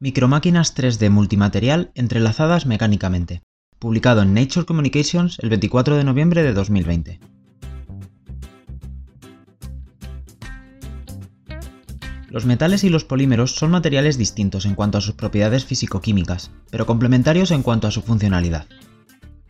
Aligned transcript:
Micromáquinas 0.00 0.76
3D 0.76 1.10
multimaterial 1.10 1.90
entrelazadas 1.96 2.66
mecánicamente, 2.66 3.42
publicado 3.80 4.22
en 4.22 4.32
Nature 4.32 4.64
Communications 4.64 5.40
el 5.40 5.48
24 5.48 5.96
de 5.96 6.04
noviembre 6.04 6.44
de 6.44 6.52
2020. 6.52 7.18
Los 12.30 12.46
metales 12.46 12.84
y 12.84 12.90
los 12.90 13.02
polímeros 13.02 13.56
son 13.56 13.72
materiales 13.72 14.16
distintos 14.18 14.66
en 14.66 14.76
cuanto 14.76 14.98
a 14.98 15.00
sus 15.00 15.16
propiedades 15.16 15.64
físico-químicas, 15.64 16.52
pero 16.70 16.86
complementarios 16.86 17.50
en 17.50 17.64
cuanto 17.64 17.88
a 17.88 17.90
su 17.90 18.02
funcionalidad. 18.02 18.68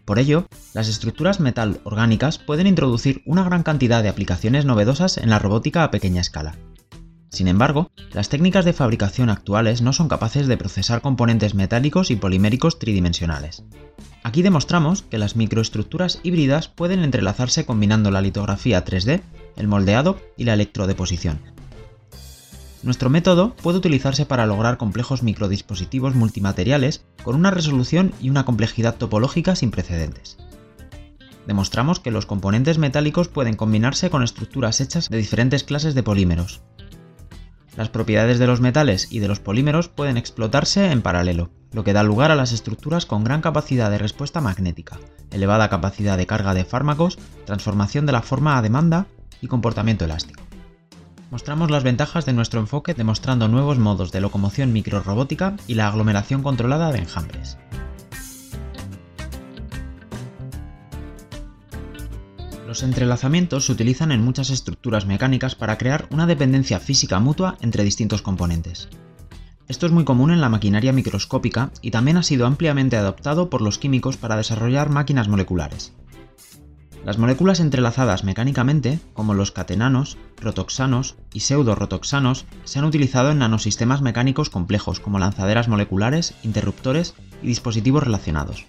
Por 0.06 0.18
ello, 0.18 0.46
las 0.72 0.88
estructuras 0.88 1.40
metal 1.40 1.82
orgánicas 1.84 2.38
pueden 2.38 2.66
introducir 2.66 3.20
una 3.26 3.44
gran 3.44 3.62
cantidad 3.62 4.02
de 4.02 4.08
aplicaciones 4.08 4.64
novedosas 4.64 5.18
en 5.18 5.28
la 5.28 5.38
robótica 5.38 5.84
a 5.84 5.90
pequeña 5.90 6.22
escala. 6.22 6.56
Sin 7.30 7.46
embargo, 7.46 7.90
las 8.12 8.28
técnicas 8.28 8.64
de 8.64 8.72
fabricación 8.72 9.30
actuales 9.30 9.82
no 9.82 9.92
son 9.92 10.08
capaces 10.08 10.46
de 10.46 10.56
procesar 10.56 11.02
componentes 11.02 11.54
metálicos 11.54 12.10
y 12.10 12.16
poliméricos 12.16 12.78
tridimensionales. 12.78 13.64
Aquí 14.22 14.42
demostramos 14.42 15.02
que 15.02 15.18
las 15.18 15.36
microestructuras 15.36 16.20
híbridas 16.22 16.68
pueden 16.68 17.00
entrelazarse 17.00 17.66
combinando 17.66 18.10
la 18.10 18.22
litografía 18.22 18.84
3D, 18.84 19.20
el 19.56 19.68
moldeado 19.68 20.18
y 20.36 20.44
la 20.44 20.54
electrodeposición. 20.54 21.40
Nuestro 22.82 23.10
método 23.10 23.54
puede 23.56 23.78
utilizarse 23.78 24.24
para 24.24 24.46
lograr 24.46 24.78
complejos 24.78 25.22
microdispositivos 25.22 26.14
multimateriales 26.14 27.04
con 27.24 27.34
una 27.34 27.50
resolución 27.50 28.12
y 28.20 28.30
una 28.30 28.44
complejidad 28.44 28.96
topológica 28.96 29.56
sin 29.56 29.70
precedentes. 29.70 30.38
Demostramos 31.46 31.98
que 31.98 32.10
los 32.10 32.26
componentes 32.26 32.78
metálicos 32.78 33.28
pueden 33.28 33.56
combinarse 33.56 34.10
con 34.10 34.22
estructuras 34.22 34.80
hechas 34.80 35.08
de 35.08 35.16
diferentes 35.16 35.64
clases 35.64 35.94
de 35.94 36.02
polímeros, 36.02 36.60
las 37.78 37.90
propiedades 37.90 38.40
de 38.40 38.48
los 38.48 38.60
metales 38.60 39.06
y 39.08 39.20
de 39.20 39.28
los 39.28 39.38
polímeros 39.38 39.88
pueden 39.88 40.16
explotarse 40.16 40.90
en 40.90 41.00
paralelo, 41.00 41.50
lo 41.70 41.84
que 41.84 41.92
da 41.92 42.02
lugar 42.02 42.32
a 42.32 42.34
las 42.34 42.50
estructuras 42.50 43.06
con 43.06 43.22
gran 43.22 43.40
capacidad 43.40 43.88
de 43.88 43.98
respuesta 43.98 44.40
magnética, 44.40 44.98
elevada 45.30 45.68
capacidad 45.68 46.18
de 46.18 46.26
carga 46.26 46.54
de 46.54 46.64
fármacos, 46.64 47.20
transformación 47.44 48.04
de 48.04 48.10
la 48.10 48.22
forma 48.22 48.58
a 48.58 48.62
demanda 48.62 49.06
y 49.40 49.46
comportamiento 49.46 50.04
elástico. 50.04 50.42
Mostramos 51.30 51.70
las 51.70 51.84
ventajas 51.84 52.26
de 52.26 52.32
nuestro 52.32 52.58
enfoque 52.58 52.94
demostrando 52.94 53.46
nuevos 53.46 53.78
modos 53.78 54.10
de 54.10 54.22
locomoción 54.22 54.72
microrobótica 54.72 55.54
y 55.68 55.74
la 55.74 55.86
aglomeración 55.86 56.42
controlada 56.42 56.90
de 56.90 56.98
enjambres. 56.98 57.58
Los 62.68 62.82
entrelazamientos 62.82 63.64
se 63.64 63.72
utilizan 63.72 64.12
en 64.12 64.22
muchas 64.22 64.50
estructuras 64.50 65.06
mecánicas 65.06 65.54
para 65.54 65.78
crear 65.78 66.06
una 66.10 66.26
dependencia 66.26 66.78
física 66.80 67.18
mutua 67.18 67.56
entre 67.62 67.82
distintos 67.82 68.20
componentes. 68.20 68.90
Esto 69.68 69.86
es 69.86 69.92
muy 69.92 70.04
común 70.04 70.32
en 70.32 70.42
la 70.42 70.50
maquinaria 70.50 70.92
microscópica 70.92 71.70
y 71.80 71.92
también 71.92 72.18
ha 72.18 72.22
sido 72.22 72.44
ampliamente 72.44 72.98
adoptado 72.98 73.48
por 73.48 73.62
los 73.62 73.78
químicos 73.78 74.18
para 74.18 74.36
desarrollar 74.36 74.90
máquinas 74.90 75.28
moleculares. 75.28 75.94
Las 77.06 77.16
moléculas 77.16 77.60
entrelazadas 77.60 78.22
mecánicamente, 78.22 79.00
como 79.14 79.32
los 79.32 79.50
catenanos, 79.50 80.18
rotoxanos 80.36 81.16
y 81.32 81.40
pseudorotoxanos, 81.40 82.44
se 82.64 82.78
han 82.78 82.84
utilizado 82.84 83.30
en 83.30 83.38
nanosistemas 83.38 84.02
mecánicos 84.02 84.50
complejos 84.50 85.00
como 85.00 85.18
lanzaderas 85.18 85.68
moleculares, 85.68 86.34
interruptores 86.42 87.14
y 87.42 87.46
dispositivos 87.46 88.02
relacionados. 88.02 88.66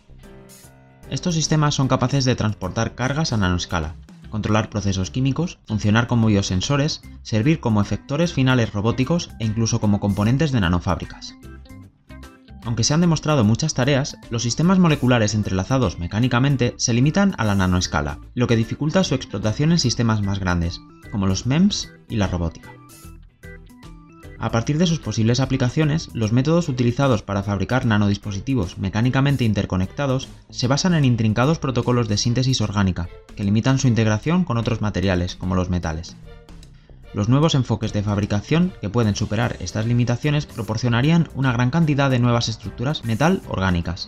Estos 1.10 1.34
sistemas 1.34 1.74
son 1.74 1.88
capaces 1.88 2.24
de 2.24 2.36
transportar 2.36 2.94
cargas 2.94 3.34
a 3.34 3.38
nanoescala, 3.38 3.96
controlar 4.30 4.70
procesos 4.70 5.10
químicos, 5.10 5.58
funcionar 5.66 6.06
como 6.06 6.28
biosensores, 6.28 7.02
servir 7.24 7.60
como 7.60 7.82
efectores 7.82 8.32
finales 8.32 8.74
robóticos 8.74 9.32
e 9.40 9.46
incluso 9.46 9.80
como 9.80 10.00
componentes 10.00 10.52
de 10.52 10.62
nanofábricas. 10.62 11.36
Aunque 12.64 12.84
se 12.84 12.94
han 12.94 13.02
demostrado 13.02 13.44
muchas 13.44 13.74
tareas, 13.74 14.18
los 14.30 14.44
sistemas 14.44 14.78
moleculares 14.78 15.34
entrelazados 15.34 15.98
mecánicamente 15.98 16.76
se 16.78 16.94
limitan 16.94 17.34
a 17.38 17.46
la 17.46 17.56
nanoescala, 17.56 18.20
lo 18.36 18.46
que 18.46 18.56
dificulta 18.56 19.04
su 19.04 19.16
explotación 19.16 19.72
en 19.72 19.80
sistemas 19.80 20.22
más 20.22 20.40
grandes, 20.40 20.80
como 21.12 21.26
los 21.26 21.48
MEMS 21.48 21.92
y 22.08 22.18
la 22.18 22.28
robótica. 22.28 22.79
A 24.42 24.52
partir 24.52 24.78
de 24.78 24.88
sus 24.88 25.00
posibles 25.00 25.42
aplicaciones, 25.42 26.10
los 26.14 26.32
métodos 26.32 26.70
utilizados 26.70 27.22
para 27.22 27.44
fabricar 27.44 27.86
nanodispositivos 27.86 28.78
mecánicamente 28.78 29.44
interconectados 29.44 30.30
se 30.50 30.68
basan 30.68 30.94
en 30.94 31.04
intrincados 31.04 31.60
protocolos 31.60 32.08
de 32.08 32.18
síntesis 32.18 32.62
orgánica, 32.62 33.10
que 33.36 33.44
limitan 33.44 33.80
su 33.80 33.90
integración 33.90 34.46
con 34.46 34.58
otros 34.58 34.80
materiales, 34.80 35.36
como 35.36 35.56
los 35.56 35.70
metales. 35.70 36.16
Los 37.14 37.28
nuevos 37.28 37.54
enfoques 37.54 37.92
de 37.92 38.02
fabricación 38.02 38.72
que 38.80 38.90
pueden 38.90 39.16
superar 39.16 39.58
estas 39.60 39.86
limitaciones 39.86 40.46
proporcionarían 40.46 41.28
una 41.36 41.52
gran 41.52 41.70
cantidad 41.70 42.10
de 42.10 42.20
nuevas 42.20 42.48
estructuras 42.48 43.04
metal 43.04 43.42
orgánicas, 43.50 44.08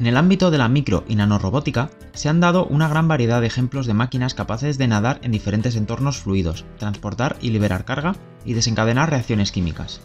en 0.00 0.06
el 0.06 0.16
ámbito 0.16 0.50
de 0.50 0.56
la 0.56 0.70
micro 0.70 1.04
y 1.08 1.14
nanorobótica, 1.14 1.90
se 2.14 2.30
han 2.30 2.40
dado 2.40 2.64
una 2.64 2.88
gran 2.88 3.06
variedad 3.06 3.42
de 3.42 3.46
ejemplos 3.46 3.84
de 3.84 3.92
máquinas 3.92 4.32
capaces 4.32 4.78
de 4.78 4.88
nadar 4.88 5.20
en 5.22 5.30
diferentes 5.30 5.76
entornos 5.76 6.16
fluidos, 6.16 6.64
transportar 6.78 7.36
y 7.42 7.50
liberar 7.50 7.84
carga 7.84 8.16
y 8.46 8.54
desencadenar 8.54 9.10
reacciones 9.10 9.52
químicas. 9.52 10.00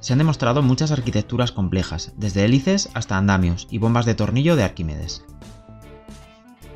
Se 0.00 0.14
han 0.14 0.18
demostrado 0.18 0.62
muchas 0.62 0.90
arquitecturas 0.90 1.52
complejas, 1.52 2.14
desde 2.16 2.46
hélices 2.46 2.88
hasta 2.94 3.18
andamios 3.18 3.68
y 3.70 3.76
bombas 3.76 4.06
de 4.06 4.14
tornillo 4.14 4.56
de 4.56 4.64
Arquímedes. 4.64 5.22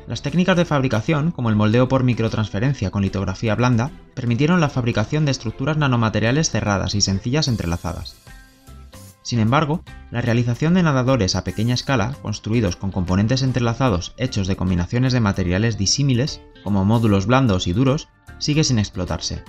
Las 0.05 0.21
técnicas 0.21 0.55
de 0.55 0.65
fabricación, 0.65 1.31
como 1.31 1.49
el 1.49 1.55
moldeo 1.55 1.87
por 1.87 2.03
microtransferencia 2.03 2.91
con 2.91 3.01
litografía 3.01 3.55
blanda, 3.55 3.89
permitieron 4.13 4.61
la 4.61 4.69
fabricación 4.69 5.25
de 5.25 5.31
estructuras 5.31 5.77
nanomateriales 5.77 6.51
cerradas 6.51 6.93
y 6.93 7.01
sencillas 7.01 7.47
entrelazadas. 7.47 8.22
Sin 9.23 9.39
embargo, 9.39 9.83
la 10.11 10.21
realización 10.21 10.73
de 10.73 10.83
nadadores 10.83 11.35
a 11.35 11.43
pequeña 11.43 11.73
escala, 11.73 12.15
construidos 12.21 12.75
con 12.75 12.91
componentes 12.91 13.41
entrelazados 13.41 14.13
hechos 14.17 14.47
de 14.47 14.57
combinaciones 14.57 15.13
de 15.13 15.21
materiales 15.21 15.77
disímiles, 15.77 16.41
como 16.63 16.85
módulos 16.85 17.25
blandos 17.25 17.65
y 17.67 17.73
duros, 17.73 18.09
sigue 18.37 18.65
sin 18.65 18.79
explotarse. 18.79 19.43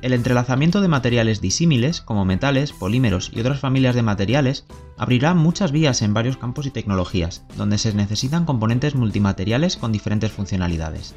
El 0.00 0.12
entrelazamiento 0.12 0.80
de 0.80 0.86
materiales 0.86 1.40
disímiles, 1.40 2.00
como 2.00 2.24
metales, 2.24 2.72
polímeros 2.72 3.32
y 3.34 3.40
otras 3.40 3.58
familias 3.58 3.96
de 3.96 4.02
materiales, 4.02 4.64
abrirá 4.96 5.34
muchas 5.34 5.72
vías 5.72 6.00
en 6.02 6.14
varios 6.14 6.36
campos 6.36 6.66
y 6.66 6.70
tecnologías, 6.70 7.44
donde 7.56 7.78
se 7.78 7.92
necesitan 7.92 8.44
componentes 8.44 8.94
multimateriales 8.94 9.76
con 9.76 9.90
diferentes 9.90 10.30
funcionalidades. 10.30 11.16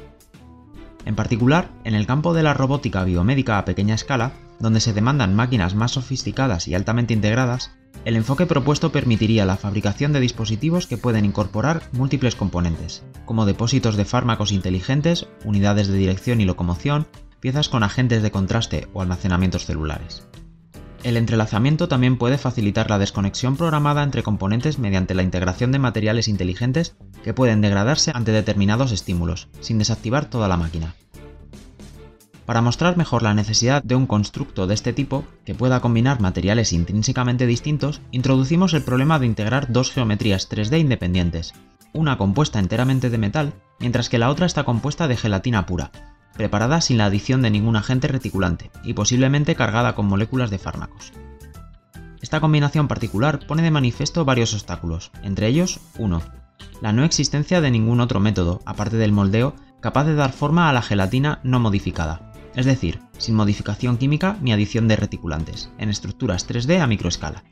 En 1.04 1.16
particular, 1.16 1.70
en 1.84 1.94
el 1.94 2.06
campo 2.06 2.34
de 2.34 2.42
la 2.42 2.54
robótica 2.54 3.04
biomédica 3.04 3.58
a 3.58 3.64
pequeña 3.64 3.94
escala, 3.94 4.32
donde 4.58 4.80
se 4.80 4.92
demandan 4.92 5.34
máquinas 5.34 5.74
más 5.74 5.92
sofisticadas 5.92 6.68
y 6.68 6.74
altamente 6.74 7.14
integradas, 7.14 7.72
el 8.04 8.16
enfoque 8.16 8.46
propuesto 8.46 8.92
permitiría 8.92 9.44
la 9.44 9.56
fabricación 9.56 10.12
de 10.12 10.20
dispositivos 10.20 10.86
que 10.86 10.96
pueden 10.96 11.24
incorporar 11.24 11.82
múltiples 11.92 12.34
componentes, 12.34 13.04
como 13.24 13.46
depósitos 13.46 13.96
de 13.96 14.04
fármacos 14.04 14.52
inteligentes, 14.52 15.28
unidades 15.44 15.88
de 15.88 15.98
dirección 15.98 16.40
y 16.40 16.44
locomoción, 16.44 17.06
piezas 17.40 17.68
con 17.68 17.82
agentes 17.82 18.22
de 18.22 18.30
contraste 18.30 18.88
o 18.92 19.02
almacenamientos 19.02 19.66
celulares. 19.66 20.26
El 21.02 21.16
entrelazamiento 21.16 21.88
también 21.88 22.18
puede 22.18 22.36
facilitar 22.36 22.90
la 22.90 22.98
desconexión 22.98 23.56
programada 23.56 24.02
entre 24.02 24.22
componentes 24.22 24.78
mediante 24.78 25.14
la 25.14 25.22
integración 25.22 25.72
de 25.72 25.78
materiales 25.78 26.28
inteligentes 26.28 26.94
que 27.24 27.32
pueden 27.32 27.62
degradarse 27.62 28.12
ante 28.14 28.32
determinados 28.32 28.92
estímulos, 28.92 29.48
sin 29.60 29.78
desactivar 29.78 30.28
toda 30.28 30.46
la 30.46 30.58
máquina. 30.58 30.94
Para 32.50 32.62
mostrar 32.62 32.96
mejor 32.96 33.22
la 33.22 33.32
necesidad 33.32 33.80
de 33.80 33.94
un 33.94 34.08
constructo 34.08 34.66
de 34.66 34.74
este 34.74 34.92
tipo, 34.92 35.22
que 35.44 35.54
pueda 35.54 35.78
combinar 35.78 36.20
materiales 36.20 36.72
intrínsecamente 36.72 37.46
distintos, 37.46 38.00
introducimos 38.10 38.74
el 38.74 38.82
problema 38.82 39.20
de 39.20 39.26
integrar 39.26 39.70
dos 39.70 39.92
geometrías 39.92 40.50
3D 40.50 40.80
independientes, 40.80 41.54
una 41.92 42.18
compuesta 42.18 42.58
enteramente 42.58 43.08
de 43.08 43.18
metal, 43.18 43.52
mientras 43.78 44.08
que 44.08 44.18
la 44.18 44.30
otra 44.30 44.46
está 44.46 44.64
compuesta 44.64 45.06
de 45.06 45.16
gelatina 45.16 45.64
pura, 45.64 45.92
preparada 46.34 46.80
sin 46.80 46.98
la 46.98 47.04
adición 47.04 47.40
de 47.40 47.50
ningún 47.50 47.76
agente 47.76 48.08
reticulante 48.08 48.72
y 48.82 48.94
posiblemente 48.94 49.54
cargada 49.54 49.94
con 49.94 50.06
moléculas 50.06 50.50
de 50.50 50.58
fármacos. 50.58 51.12
Esta 52.20 52.40
combinación 52.40 52.88
particular 52.88 53.46
pone 53.46 53.62
de 53.62 53.70
manifiesto 53.70 54.24
varios 54.24 54.54
obstáculos, 54.54 55.12
entre 55.22 55.46
ellos 55.46 55.78
1. 55.98 56.20
La 56.82 56.92
no 56.92 57.04
existencia 57.04 57.60
de 57.60 57.70
ningún 57.70 58.00
otro 58.00 58.18
método, 58.18 58.60
aparte 58.66 58.96
del 58.96 59.12
moldeo, 59.12 59.54
capaz 59.78 60.02
de 60.02 60.16
dar 60.16 60.32
forma 60.32 60.68
a 60.68 60.72
la 60.72 60.82
gelatina 60.82 61.38
no 61.44 61.60
modificada, 61.60 62.29
es 62.54 62.66
decir, 62.66 63.00
sin 63.18 63.34
modificación 63.34 63.96
química 63.96 64.36
ni 64.40 64.52
adición 64.52 64.88
de 64.88 64.96
reticulantes, 64.96 65.70
en 65.78 65.88
estructuras 65.88 66.48
3D 66.48 66.80
a 66.80 66.86
microescala. 66.86 67.44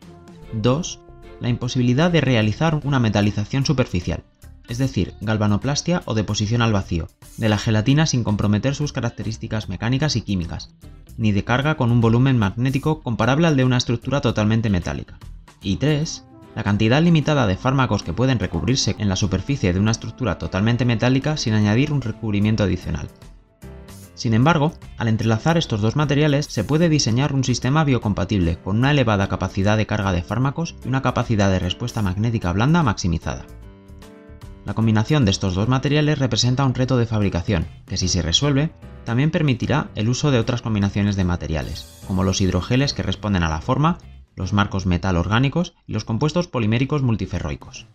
2. 0.52 1.00
La 1.40 1.48
imposibilidad 1.48 2.10
de 2.10 2.20
realizar 2.20 2.80
una 2.84 2.98
metalización 2.98 3.64
superficial, 3.64 4.24
es 4.68 4.78
decir, 4.78 5.14
galvanoplastia 5.20 6.02
o 6.04 6.14
deposición 6.14 6.62
al 6.62 6.72
vacío, 6.72 7.08
de 7.36 7.48
la 7.48 7.58
gelatina 7.58 8.06
sin 8.06 8.22
comprometer 8.22 8.74
sus 8.74 8.92
características 8.92 9.68
mecánicas 9.68 10.14
y 10.16 10.22
químicas, 10.22 10.74
ni 11.16 11.32
de 11.32 11.44
carga 11.44 11.76
con 11.76 11.90
un 11.90 12.00
volumen 12.00 12.38
magnético 12.38 13.02
comparable 13.02 13.46
al 13.46 13.56
de 13.56 13.64
una 13.64 13.78
estructura 13.78 14.20
totalmente 14.20 14.68
metálica. 14.68 15.18
Y 15.62 15.76
3. 15.76 16.24
La 16.54 16.64
cantidad 16.64 17.02
limitada 17.02 17.46
de 17.46 17.56
fármacos 17.56 18.02
que 18.02 18.12
pueden 18.12 18.38
recubrirse 18.38 18.94
en 18.98 19.08
la 19.08 19.16
superficie 19.16 19.72
de 19.72 19.80
una 19.80 19.92
estructura 19.92 20.38
totalmente 20.38 20.84
metálica 20.84 21.36
sin 21.36 21.54
añadir 21.54 21.92
un 21.92 22.02
recubrimiento 22.02 22.64
adicional. 22.64 23.08
Sin 24.18 24.34
embargo, 24.34 24.72
al 24.96 25.06
entrelazar 25.06 25.58
estos 25.58 25.80
dos 25.80 25.94
materiales 25.94 26.46
se 26.46 26.64
puede 26.64 26.88
diseñar 26.88 27.32
un 27.32 27.44
sistema 27.44 27.84
biocompatible 27.84 28.58
con 28.58 28.78
una 28.78 28.90
elevada 28.90 29.28
capacidad 29.28 29.76
de 29.76 29.86
carga 29.86 30.10
de 30.10 30.24
fármacos 30.24 30.74
y 30.84 30.88
una 30.88 31.02
capacidad 31.02 31.48
de 31.52 31.60
respuesta 31.60 32.02
magnética 32.02 32.52
blanda 32.52 32.82
maximizada. 32.82 33.46
La 34.64 34.74
combinación 34.74 35.24
de 35.24 35.30
estos 35.30 35.54
dos 35.54 35.68
materiales 35.68 36.18
representa 36.18 36.64
un 36.64 36.74
reto 36.74 36.96
de 36.96 37.06
fabricación, 37.06 37.68
que 37.86 37.96
si 37.96 38.08
se 38.08 38.20
resuelve, 38.20 38.72
también 39.04 39.30
permitirá 39.30 39.90
el 39.94 40.08
uso 40.08 40.32
de 40.32 40.40
otras 40.40 40.62
combinaciones 40.62 41.14
de 41.14 41.22
materiales, 41.22 42.02
como 42.08 42.24
los 42.24 42.40
hidrogeles 42.40 42.94
que 42.94 43.04
responden 43.04 43.44
a 43.44 43.48
la 43.48 43.60
forma, 43.60 43.98
los 44.34 44.52
marcos 44.52 44.84
metal 44.84 45.16
orgánicos 45.16 45.74
y 45.86 45.92
los 45.92 46.04
compuestos 46.04 46.48
poliméricos 46.48 47.04
multiferroicos. 47.04 47.86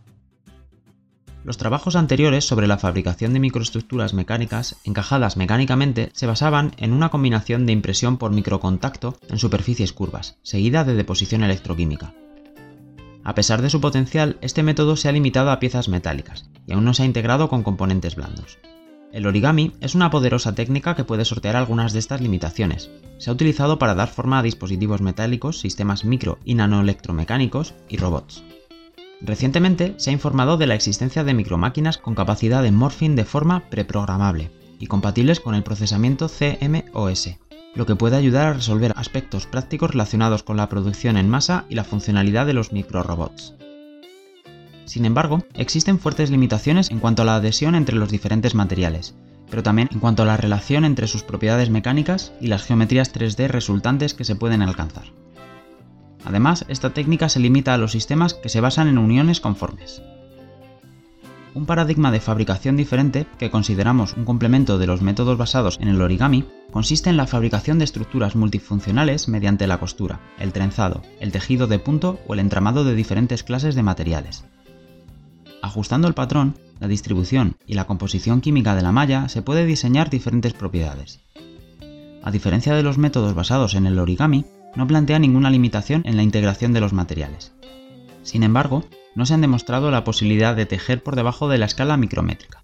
Los 1.44 1.58
trabajos 1.58 1.98
anteriores 1.98 2.46
sobre 2.46 2.68
la 2.68 2.78
fabricación 2.78 3.34
de 3.34 3.42
microestructuras 3.42 4.14
mecánicas 4.14 4.78
encajadas 4.86 5.36
mecánicamente 5.36 6.10
se 6.14 6.26
basaban 6.26 6.72
en 6.78 6.94
una 6.94 7.10
combinación 7.10 7.66
de 7.66 7.74
impresión 7.74 8.18
por 8.18 8.32
microcontacto 8.32 9.18
en 9.28 9.38
superficies 9.38 9.92
curvas, 9.92 10.38
seguida 10.42 10.86
de 10.86 10.96
deposición 10.96 11.44
electroquímica. 11.44 12.14
A 13.26 13.36
pesar 13.36 13.62
de 13.62 13.70
su 13.70 13.82
potencial, 13.82 14.38
este 14.42 14.64
método 14.64 14.96
se 14.96 15.10
ha 15.10 15.12
limitado 15.12 15.52
a 15.52 15.60
piezas 15.60 15.90
metálicas 15.90 16.50
y 16.66 16.74
aún 16.74 16.86
no 16.86 16.94
se 16.94 17.04
ha 17.04 17.06
integrado 17.06 17.50
con 17.50 17.64
componentes 17.64 18.16
blandos. 18.16 18.58
El 19.12 19.28
origami 19.28 19.74
es 19.82 19.96
una 19.96 20.10
poderosa 20.10 20.56
técnica 20.56 20.96
que 20.96 21.04
puede 21.04 21.26
sortear 21.26 21.56
algunas 21.56 21.94
de 21.94 22.00
estas 22.00 22.22
limitaciones. 22.22 22.90
Se 23.18 23.30
ha 23.30 23.34
utilizado 23.34 23.78
para 23.80 23.96
dar 23.96 24.08
forma 24.08 24.40
a 24.40 24.44
dispositivos 24.44 25.02
metálicos, 25.02 25.60
sistemas 25.60 26.04
micro 26.04 26.40
y 26.46 26.56
nanoelectromecánicos 26.56 27.74
y 27.90 27.98
robots. 27.98 28.44
Recientemente 29.22 29.94
se 29.98 30.10
ha 30.10 30.14
informado 30.14 30.58
de 30.58 30.68
la 30.68 30.76
existencia 30.76 31.24
de 31.24 31.34
micromáquinas 31.34 31.98
con 31.98 32.16
capacidad 32.16 32.62
de 32.62 32.72
morphing 32.72 33.16
de 33.16 33.26
forma 33.26 33.70
preprogramable 33.70 34.52
y 34.80 34.88
compatibles 34.88 35.40
con 35.40 35.56
el 35.56 35.64
procesamiento 35.64 36.28
CMOS, 36.28 37.38
lo 37.76 37.86
que 37.86 37.96
puede 37.96 38.18
ayudar 38.18 38.48
a 38.48 38.54
resolver 38.54 38.94
aspectos 38.96 39.48
prácticos 39.48 39.92
relacionados 39.92 40.44
con 40.44 40.58
la 40.58 40.70
producción 40.70 41.18
en 41.18 41.30
masa 41.30 41.66
y 41.70 41.76
la 41.76 41.84
funcionalidad 41.84 42.46
de 42.46 42.54
los 42.54 42.72
microrobots. 42.72 43.56
Sin 44.86 45.06
embargo, 45.06 45.44
existen 45.56 46.00
fuertes 46.00 46.30
limitaciones 46.30 46.92
en 46.92 47.00
cuanto 47.00 47.22
a 47.22 47.26
la 47.26 47.36
adhesión 47.36 47.76
entre 47.76 47.96
los 47.96 48.12
diferentes 48.12 48.54
materiales, 48.54 49.16
pero 49.50 49.64
también 49.64 49.88
en 49.92 50.00
cuanto 50.00 50.24
a 50.24 50.26
la 50.26 50.38
relación 50.38 50.84
entre 50.84 51.08
sus 51.08 51.24
propiedades 51.24 51.70
mecánicas 51.70 52.34
y 52.42 52.48
las 52.48 52.64
geometrías 52.64 53.14
3D 53.14 53.48
resultantes 53.48 54.14
que 54.14 54.26
se 54.26 54.36
pueden 54.36 54.62
alcanzar. 54.62 55.06
Además, 56.26 56.66
esta 56.68 56.92
técnica 56.92 57.30
se 57.30 57.40
limita 57.40 57.74
a 57.74 57.78
los 57.78 57.92
sistemas 57.92 58.34
que 58.34 58.50
se 58.50 58.62
basan 58.62 58.88
en 58.88 58.98
uniones 58.98 59.42
conformes. 59.42 60.02
Un 61.56 61.68
paradigma 61.68 62.12
de 62.12 62.20
fabricación 62.20 62.78
diferente, 62.78 63.28
que 63.38 63.52
consideramos 63.52 64.16
un 64.18 64.26
complemento 64.26 64.80
de 64.80 64.88
los 64.88 65.02
métodos 65.02 65.38
basados 65.38 65.78
en 65.82 65.88
el 65.88 66.02
origami, 66.02 66.46
consiste 66.72 67.12
en 67.12 67.18
la 67.18 67.28
fabricación 67.28 67.78
de 67.78 67.86
estructuras 67.86 68.36
multifuncionales 68.36 69.28
mediante 69.28 69.68
la 69.68 69.80
costura, 69.80 70.20
el 70.40 70.52
trenzado, 70.52 71.04
el 71.20 71.32
tejido 71.32 71.68
de 71.68 71.78
punto 71.78 72.20
o 72.28 72.34
el 72.34 72.40
entramado 72.40 72.84
de 72.84 72.96
diferentes 72.96 73.44
clases 73.44 73.76
de 73.76 73.84
materiales. 73.84 74.46
Ajustando 75.62 76.08
el 76.08 76.16
patrón, 76.16 76.56
la 76.80 76.88
distribución 76.88 77.56
y 77.68 77.76
la 77.76 77.86
composición 77.86 78.42
química 78.42 78.76
de 78.76 78.82
la 78.82 78.92
malla 78.92 79.30
se 79.30 79.44
puede 79.44 79.66
diseñar 79.66 80.10
diferentes 80.10 80.54
propiedades. 80.54 81.20
A 82.24 82.32
diferencia 82.32 82.74
de 82.74 82.84
los 82.84 82.98
métodos 82.98 83.36
basados 83.36 83.76
en 83.76 83.86
el 83.86 84.00
origami, 84.00 84.46
no 84.76 84.88
plantea 84.88 85.20
ninguna 85.20 85.50
limitación 85.50 86.02
en 86.06 86.18
la 86.18 86.24
integración 86.24 86.74
de 86.74 86.80
los 86.80 86.94
materiales. 86.94 87.54
Sin 88.24 88.44
embargo, 88.44 88.86
no 89.16 89.26
se 89.26 89.34
han 89.34 89.42
demostrado 89.42 89.92
la 89.92 90.04
posibilidad 90.04 90.56
de 90.56 90.66
tejer 90.66 91.04
por 91.04 91.16
debajo 91.16 91.48
de 91.48 91.58
la 91.58 91.66
escala 91.66 91.98
micrométrica. 91.98 92.64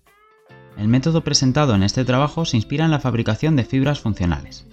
El 0.78 0.88
método 0.88 1.24
presentado 1.24 1.76
en 1.76 1.84
este 1.84 2.06
trabajo 2.06 2.46
se 2.46 2.58
inspira 2.58 2.86
en 2.86 2.92
la 2.92 3.00
fabricación 3.00 3.56
de 3.56 3.66
fibras 3.66 4.00
funcionales. 4.00 4.66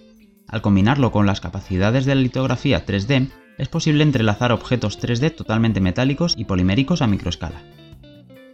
Al 0.48 0.62
combinarlo 0.62 1.10
con 1.10 1.26
las 1.26 1.40
capacidades 1.40 2.04
de 2.04 2.14
la 2.14 2.20
litografía 2.20 2.86
3D, 2.86 3.30
es 3.58 3.68
posible 3.68 4.04
entrelazar 4.04 4.52
objetos 4.52 5.00
3D 5.00 5.34
totalmente 5.34 5.80
metálicos 5.80 6.34
y 6.36 6.44
poliméricos 6.44 7.02
a 7.02 7.06
microescala. 7.06 7.62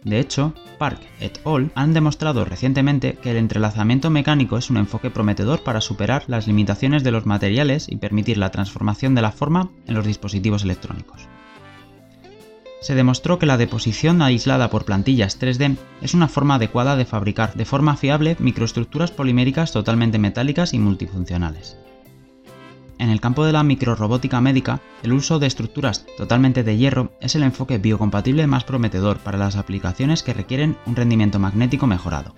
De 0.03 0.19
hecho, 0.19 0.53
Park 0.77 0.99
et 1.19 1.39
al. 1.45 1.71
han 1.75 1.93
demostrado 1.93 2.43
recientemente 2.43 3.13
que 3.21 3.31
el 3.31 3.37
entrelazamiento 3.37 4.09
mecánico 4.09 4.57
es 4.57 4.69
un 4.69 4.77
enfoque 4.77 5.09
prometedor 5.09 5.63
para 5.63 5.81
superar 5.81 6.23
las 6.27 6.47
limitaciones 6.47 7.03
de 7.03 7.11
los 7.11 7.25
materiales 7.25 7.87
y 7.89 7.95
permitir 7.95 8.37
la 8.37 8.51
transformación 8.51 9.15
de 9.15 9.21
la 9.21 9.31
forma 9.31 9.71
en 9.87 9.93
los 9.93 10.05
dispositivos 10.05 10.63
electrónicos. 10.63 11.27
Se 12.81 12.95
demostró 12.95 13.39
que 13.39 13.45
la 13.45 13.55
deposición 13.55 14.21
aislada 14.21 14.69
por 14.69 14.83
plantillas 14.83 15.39
3D 15.39 15.77
es 16.01 16.13
una 16.13 16.27
forma 16.27 16.55
adecuada 16.55 16.97
de 16.97 17.05
fabricar 17.05 17.53
de 17.53 17.63
forma 17.63 17.95
fiable 17.95 18.35
microestructuras 18.39 19.11
poliméricas 19.11 19.71
totalmente 19.71 20.19
metálicas 20.19 20.73
y 20.73 20.79
multifuncionales. 20.79 21.77
En 23.03 23.09
el 23.09 23.19
campo 23.19 23.43
de 23.43 23.51
la 23.51 23.63
microrobótica 23.63 24.39
médica, 24.39 24.79
el 25.03 25.11
uso 25.11 25.37
de 25.37 25.45
estructuras 25.45 26.05
totalmente 26.15 26.63
de 26.63 26.77
hierro 26.77 27.11
es 27.19 27.35
el 27.35 27.43
enfoque 27.43 27.77
biocompatible 27.77 28.47
más 28.47 28.63
prometedor 28.63 29.17
para 29.17 29.37
las 29.37 29.57
aplicaciones 29.57 30.23
que 30.23 30.31
requieren 30.31 30.77
un 30.85 30.95
rendimiento 30.95 31.37
magnético 31.37 31.85
mejorado. 31.85 32.33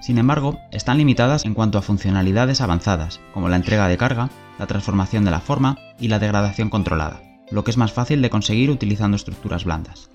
Sin 0.00 0.16
embargo, 0.16 0.58
están 0.72 0.96
limitadas 0.96 1.44
en 1.44 1.52
cuanto 1.52 1.76
a 1.76 1.82
funcionalidades 1.82 2.62
avanzadas, 2.62 3.20
como 3.34 3.50
la 3.50 3.56
entrega 3.56 3.86
de 3.86 3.98
carga, 3.98 4.30
la 4.58 4.66
transformación 4.66 5.26
de 5.26 5.30
la 5.30 5.40
forma 5.40 5.76
y 6.00 6.08
la 6.08 6.20
degradación 6.20 6.70
controlada, 6.70 7.20
lo 7.50 7.62
que 7.62 7.70
es 7.70 7.76
más 7.76 7.92
fácil 7.92 8.22
de 8.22 8.30
conseguir 8.30 8.70
utilizando 8.70 9.16
estructuras 9.16 9.66
blandas. 9.66 10.08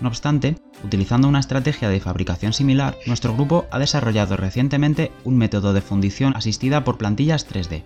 No 0.00 0.08
obstante, 0.08 0.56
utilizando 0.82 1.28
una 1.28 1.38
estrategia 1.38 1.88
de 1.88 2.00
fabricación 2.00 2.52
similar, 2.52 2.96
nuestro 3.06 3.32
grupo 3.32 3.66
ha 3.70 3.78
desarrollado 3.78 4.36
recientemente 4.36 5.12
un 5.22 5.38
método 5.38 5.72
de 5.72 5.82
fundición 5.82 6.34
asistida 6.34 6.82
por 6.82 6.98
plantillas 6.98 7.48
3D, 7.48 7.84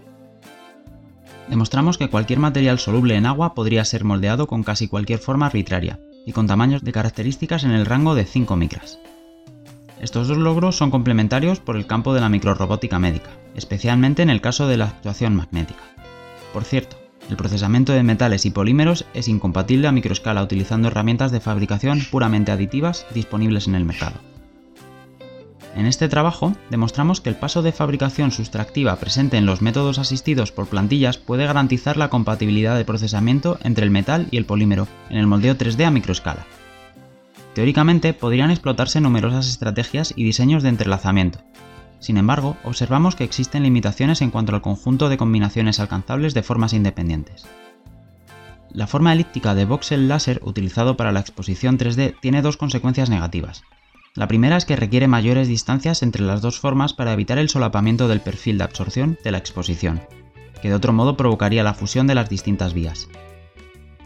demostramos 1.51 1.99
que 1.99 2.09
cualquier 2.09 2.39
material 2.39 2.79
soluble 2.79 3.17
en 3.17 3.27
agua 3.27 3.55
podría 3.55 3.85
ser 3.85 4.05
moldeado 4.05 4.47
con 4.47 4.63
casi 4.63 4.89
cualquier 4.89 5.19
forma 5.19 5.47
arbitraria, 5.47 6.01
y 6.25 6.33
con 6.33 6.47
tamaños 6.47 6.83
de 6.83 6.93
características 6.93 7.65
en 7.65 7.73
el 7.73 7.87
rango 7.87 8.15
de 8.15 8.25
5 8.25 8.57
micras. 8.57 8.99
Estos 10.01 10.29
dos 10.29 10.39
logros 10.39 10.77
son 10.77 10.91
complementarios 10.91 11.61
por 11.61 11.77
el 11.77 11.87
campo 11.87 12.15
de 12.15 12.21
la 12.21 12.31
microrobótica 12.31 12.99
médica, 12.99 13.31
especialmente 13.55 14.23
en 14.23 14.31
el 14.31 14.41
caso 14.41 14.67
de 14.67 14.79
la 14.79 14.87
actuación 14.87 15.37
magnética. 15.37 15.83
Por 16.55 16.65
cierto, 16.65 16.97
el 17.29 17.37
procesamiento 17.37 17.93
de 17.93 18.03
metales 18.03 18.47
y 18.47 18.51
polímeros 18.51 19.05
es 19.13 19.29
incompatible 19.29 19.89
a 19.89 19.93
microescala 19.93 20.43
utilizando 20.43 20.89
herramientas 20.89 21.33
de 21.33 21.41
fabricación 21.41 22.01
puramente 22.11 22.51
aditivas 22.51 23.07
disponibles 23.15 23.69
en 23.69 23.75
el 23.75 23.85
mercado. 23.85 24.17
En 25.77 25.87
este 25.87 26.09
trabajo 26.09 26.55
demostramos 26.69 27.21
que 27.21 27.31
el 27.31 27.37
paso 27.37 27.63
de 27.63 27.73
fabricación 27.73 28.33
sustractiva 28.33 28.97
presente 28.97 29.37
en 29.37 29.47
los 29.47 29.63
métodos 29.63 29.99
asistidos 29.99 30.51
por 30.51 30.67
plantillas 30.67 31.17
puede 31.17 31.47
garantizar 31.47 31.97
la 31.97 32.11
compatibilidad 32.11 32.77
de 32.77 32.85
procesamiento 32.85 33.59
entre 33.63 33.85
el 33.85 33.91
metal 33.91 34.27
y 34.31 34.37
el 34.37 34.47
polímero 34.47 34.89
en 35.11 35.19
el 35.19 35.27
moldeo 35.29 35.57
3D 35.57 35.85
a 35.85 35.91
microescala. 35.91 36.45
Teóricamente 37.55 38.15
podrían 38.15 38.51
explotarse 38.51 39.01
numerosas 39.01 39.49
estrategias 39.49 40.13
y 40.17 40.25
diseños 40.25 40.63
de 40.63 40.71
entrelazamiento. 40.71 41.41
Sin 42.01 42.17
embargo, 42.17 42.57
observamos 42.65 43.15
que 43.15 43.25
existen 43.25 43.63
limitaciones 43.63 44.23
en 44.23 44.31
cuanto 44.31 44.55
al 44.55 44.63
conjunto 44.63 45.09
de 45.09 45.19
combinaciones 45.19 45.79
alcanzables 45.79 46.35
de 46.35 46.43
formas 46.43 46.73
independientes. 46.73 47.47
La 48.73 48.87
forma 48.87 49.13
elíptica 49.13 49.55
de 49.55 49.67
voxel 49.67 50.09
láser 50.09 50.41
utilizado 50.45 50.97
para 50.97 51.13
la 51.13 51.21
exposición 51.21 51.77
3D 51.77 52.15
tiene 52.21 52.41
dos 52.41 52.57
consecuencias 52.57 53.11
negativas. 53.11 53.63
La 54.17 54.27
primera 54.27 54.57
es 54.57 54.65
que 54.65 54.75
requiere 54.75 55.07
mayores 55.07 55.47
distancias 55.47 56.03
entre 56.03 56.23
las 56.23 56.43
dos 56.43 56.59
formas 56.59 56.93
para 56.93 57.13
evitar 57.13 57.39
el 57.39 57.49
solapamiento 57.49 58.09
del 58.09 58.21
perfil 58.21 58.59
de 58.59 58.65
absorción 58.65 59.17
de 59.23 59.31
la 59.31 59.39
exposición, 59.39 60.01
que 60.61 60.69
de 60.69 60.75
otro 60.75 60.93
modo 60.93 61.17
provocaría 61.17 61.63
la 61.63 61.75
fusión 61.75 62.09
de 62.09 62.17
las 62.17 62.29
distintas 62.29 62.75
vías. 62.75 63.09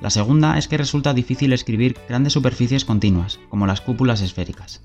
La 0.03 0.11
segunda 0.11 0.59
es 0.59 0.69
que 0.69 0.77
resulta 0.77 1.15
difícil 1.15 1.55
escribir 1.55 1.97
grandes 2.07 2.35
superficies 2.35 2.85
continuas, 2.85 3.41
como 3.49 3.67
las 3.67 3.81
cúpulas 3.81 4.21
esféricas. 4.21 4.83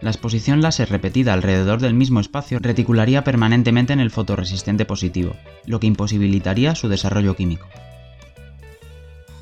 La 0.00 0.10
exposición 0.10 0.62
láser 0.62 0.90
repetida 0.90 1.32
alrededor 1.32 1.80
del 1.80 1.94
mismo 1.94 2.18
espacio 2.18 2.58
reticularía 2.60 3.22
permanentemente 3.22 3.92
en 3.92 4.00
el 4.00 4.10
fotorresistente 4.10 4.84
positivo, 4.84 5.36
lo 5.64 5.78
que 5.78 5.86
imposibilitaría 5.86 6.74
su 6.74 6.88
desarrollo 6.88 7.36
químico. 7.36 7.68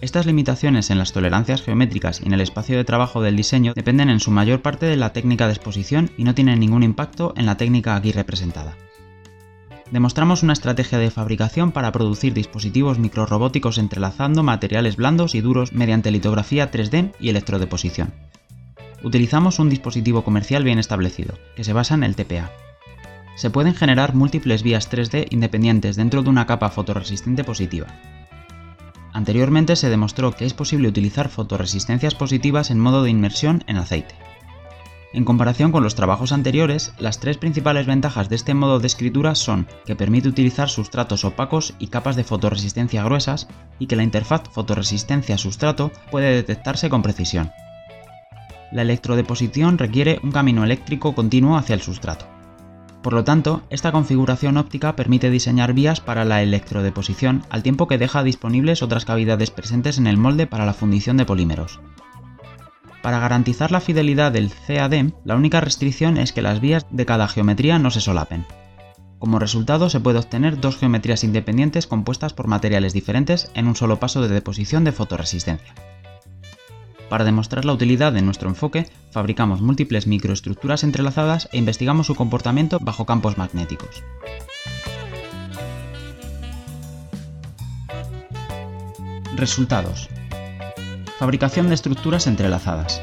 Estas 0.02 0.26
limitaciones 0.26 0.90
en 0.90 0.98
las 0.98 1.12
tolerancias 1.12 1.62
geométricas 1.62 2.20
y 2.20 2.26
en 2.26 2.34
el 2.34 2.42
espacio 2.42 2.76
de 2.76 2.84
trabajo 2.84 3.22
del 3.22 3.34
diseño 3.34 3.72
dependen 3.74 4.10
en 4.10 4.20
su 4.20 4.30
mayor 4.30 4.60
parte 4.60 4.84
de 4.84 4.96
la 4.96 5.14
técnica 5.14 5.46
de 5.46 5.54
exposición 5.54 6.10
y 6.18 6.24
no 6.24 6.34
tienen 6.34 6.60
ningún 6.60 6.82
impacto 6.82 7.32
en 7.36 7.46
la 7.46 7.56
técnica 7.56 7.96
aquí 7.96 8.12
representada. 8.12 8.76
Demostramos 9.90 10.42
una 10.42 10.52
estrategia 10.52 10.98
de 10.98 11.10
fabricación 11.10 11.72
para 11.72 11.92
producir 11.92 12.34
dispositivos 12.34 12.98
microrobóticos 12.98 13.78
entrelazando 13.78 14.42
materiales 14.42 14.96
blandos 14.96 15.34
y 15.34 15.40
duros 15.40 15.72
mediante 15.72 16.10
litografía 16.10 16.70
3D 16.70 17.12
y 17.18 17.30
electrodeposición. 17.30 18.12
Utilizamos 19.02 19.58
un 19.60 19.70
dispositivo 19.70 20.24
comercial 20.24 20.64
bien 20.64 20.78
establecido, 20.78 21.38
que 21.54 21.64
se 21.64 21.72
basa 21.72 21.94
en 21.94 22.02
el 22.02 22.16
TPA. 22.16 22.50
Se 23.36 23.50
pueden 23.50 23.74
generar 23.74 24.14
múltiples 24.14 24.62
vías 24.62 24.90
3D 24.90 25.28
independientes 25.30 25.96
dentro 25.96 26.22
de 26.22 26.30
una 26.30 26.46
capa 26.46 26.70
fotorresistente 26.70 27.44
positiva, 27.44 27.86
Anteriormente 29.16 29.76
se 29.76 29.88
demostró 29.88 30.32
que 30.32 30.44
es 30.44 30.52
posible 30.52 30.88
utilizar 30.88 31.30
fotoresistencias 31.30 32.14
positivas 32.14 32.70
en 32.70 32.78
modo 32.78 33.02
de 33.02 33.08
inmersión 33.08 33.64
en 33.66 33.78
aceite. 33.78 34.14
En 35.14 35.24
comparación 35.24 35.72
con 35.72 35.82
los 35.82 35.94
trabajos 35.94 36.32
anteriores, 36.32 36.92
las 36.98 37.18
tres 37.18 37.38
principales 37.38 37.86
ventajas 37.86 38.28
de 38.28 38.36
este 38.36 38.52
modo 38.52 38.78
de 38.78 38.86
escritura 38.86 39.34
son 39.34 39.68
que 39.86 39.96
permite 39.96 40.28
utilizar 40.28 40.68
sustratos 40.68 41.24
opacos 41.24 41.72
y 41.78 41.86
capas 41.86 42.14
de 42.14 42.24
fotoresistencia 42.24 43.04
gruesas 43.04 43.48
y 43.78 43.86
que 43.86 43.96
la 43.96 44.02
interfaz 44.02 44.42
fotoresistencia-sustrato 44.50 45.92
puede 46.10 46.34
detectarse 46.34 46.90
con 46.90 47.00
precisión. 47.00 47.52
La 48.70 48.82
electrodeposición 48.82 49.78
requiere 49.78 50.20
un 50.24 50.30
camino 50.30 50.62
eléctrico 50.62 51.14
continuo 51.14 51.56
hacia 51.56 51.72
el 51.72 51.80
sustrato. 51.80 52.35
Por 53.06 53.12
lo 53.12 53.22
tanto, 53.22 53.62
esta 53.70 53.92
configuración 53.92 54.56
óptica 54.56 54.96
permite 54.96 55.30
diseñar 55.30 55.74
vías 55.74 56.00
para 56.00 56.24
la 56.24 56.42
electrodeposición 56.42 57.44
al 57.50 57.62
tiempo 57.62 57.86
que 57.86 57.98
deja 57.98 58.24
disponibles 58.24 58.82
otras 58.82 59.04
cavidades 59.04 59.52
presentes 59.52 59.98
en 59.98 60.08
el 60.08 60.16
molde 60.16 60.48
para 60.48 60.66
la 60.66 60.74
fundición 60.74 61.16
de 61.16 61.24
polímeros. 61.24 61.78
Para 63.02 63.20
garantizar 63.20 63.70
la 63.70 63.80
fidelidad 63.80 64.32
del 64.32 64.50
CAD, 64.50 65.12
la 65.24 65.36
única 65.36 65.60
restricción 65.60 66.16
es 66.16 66.32
que 66.32 66.42
las 66.42 66.58
vías 66.58 66.84
de 66.90 67.06
cada 67.06 67.28
geometría 67.28 67.78
no 67.78 67.92
se 67.92 68.00
solapen. 68.00 68.44
Como 69.20 69.38
resultado 69.38 69.88
se 69.88 70.00
puede 70.00 70.18
obtener 70.18 70.58
dos 70.58 70.76
geometrías 70.76 71.22
independientes 71.22 71.86
compuestas 71.86 72.32
por 72.32 72.48
materiales 72.48 72.92
diferentes 72.92 73.52
en 73.54 73.68
un 73.68 73.76
solo 73.76 74.00
paso 74.00 74.20
de 74.20 74.34
deposición 74.34 74.82
de 74.82 74.90
fotoresistencia. 74.90 75.74
Para 77.08 77.24
demostrar 77.24 77.64
la 77.64 77.72
utilidad 77.72 78.12
de 78.12 78.22
nuestro 78.22 78.48
enfoque, 78.48 78.86
fabricamos 79.10 79.60
múltiples 79.60 80.06
microestructuras 80.06 80.82
entrelazadas 80.82 81.48
e 81.52 81.58
investigamos 81.58 82.08
su 82.08 82.14
comportamiento 82.14 82.78
bajo 82.80 83.06
campos 83.06 83.38
magnéticos. 83.38 84.02
Resultados. 89.36 90.08
Fabricación 91.18 91.68
de 91.68 91.74
estructuras 91.74 92.26
entrelazadas. 92.26 93.00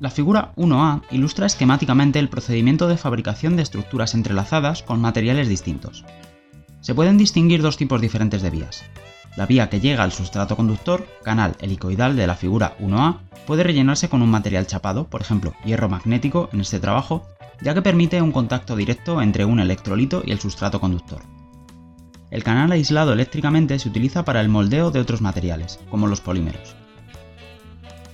La 0.00 0.10
figura 0.10 0.52
1A 0.56 1.02
ilustra 1.10 1.46
esquemáticamente 1.46 2.18
el 2.18 2.28
procedimiento 2.28 2.88
de 2.88 2.96
fabricación 2.96 3.56
de 3.56 3.62
estructuras 3.62 4.14
entrelazadas 4.14 4.82
con 4.82 5.00
materiales 5.00 5.48
distintos. 5.48 6.04
Se 6.80 6.94
pueden 6.94 7.18
distinguir 7.18 7.62
dos 7.62 7.76
tipos 7.76 8.00
diferentes 8.00 8.42
de 8.42 8.50
vías. 8.50 8.84
La 9.38 9.46
vía 9.46 9.70
que 9.70 9.78
llega 9.78 10.02
al 10.02 10.10
sustrato 10.10 10.56
conductor, 10.56 11.06
canal 11.22 11.54
helicoidal 11.60 12.16
de 12.16 12.26
la 12.26 12.34
figura 12.34 12.76
1A, 12.80 13.18
puede 13.46 13.62
rellenarse 13.62 14.08
con 14.08 14.20
un 14.20 14.32
material 14.32 14.66
chapado, 14.66 15.04
por 15.04 15.20
ejemplo, 15.20 15.54
hierro 15.64 15.88
magnético 15.88 16.48
en 16.52 16.60
este 16.60 16.80
trabajo, 16.80 17.24
ya 17.60 17.72
que 17.72 17.80
permite 17.80 18.20
un 18.20 18.32
contacto 18.32 18.74
directo 18.74 19.22
entre 19.22 19.44
un 19.44 19.60
electrolito 19.60 20.24
y 20.26 20.32
el 20.32 20.40
sustrato 20.40 20.80
conductor. 20.80 21.22
El 22.32 22.42
canal 22.42 22.72
aislado 22.72 23.12
eléctricamente 23.12 23.78
se 23.78 23.88
utiliza 23.88 24.24
para 24.24 24.40
el 24.40 24.48
moldeo 24.48 24.90
de 24.90 24.98
otros 24.98 25.20
materiales, 25.20 25.78
como 25.88 26.08
los 26.08 26.20
polímeros. 26.20 26.74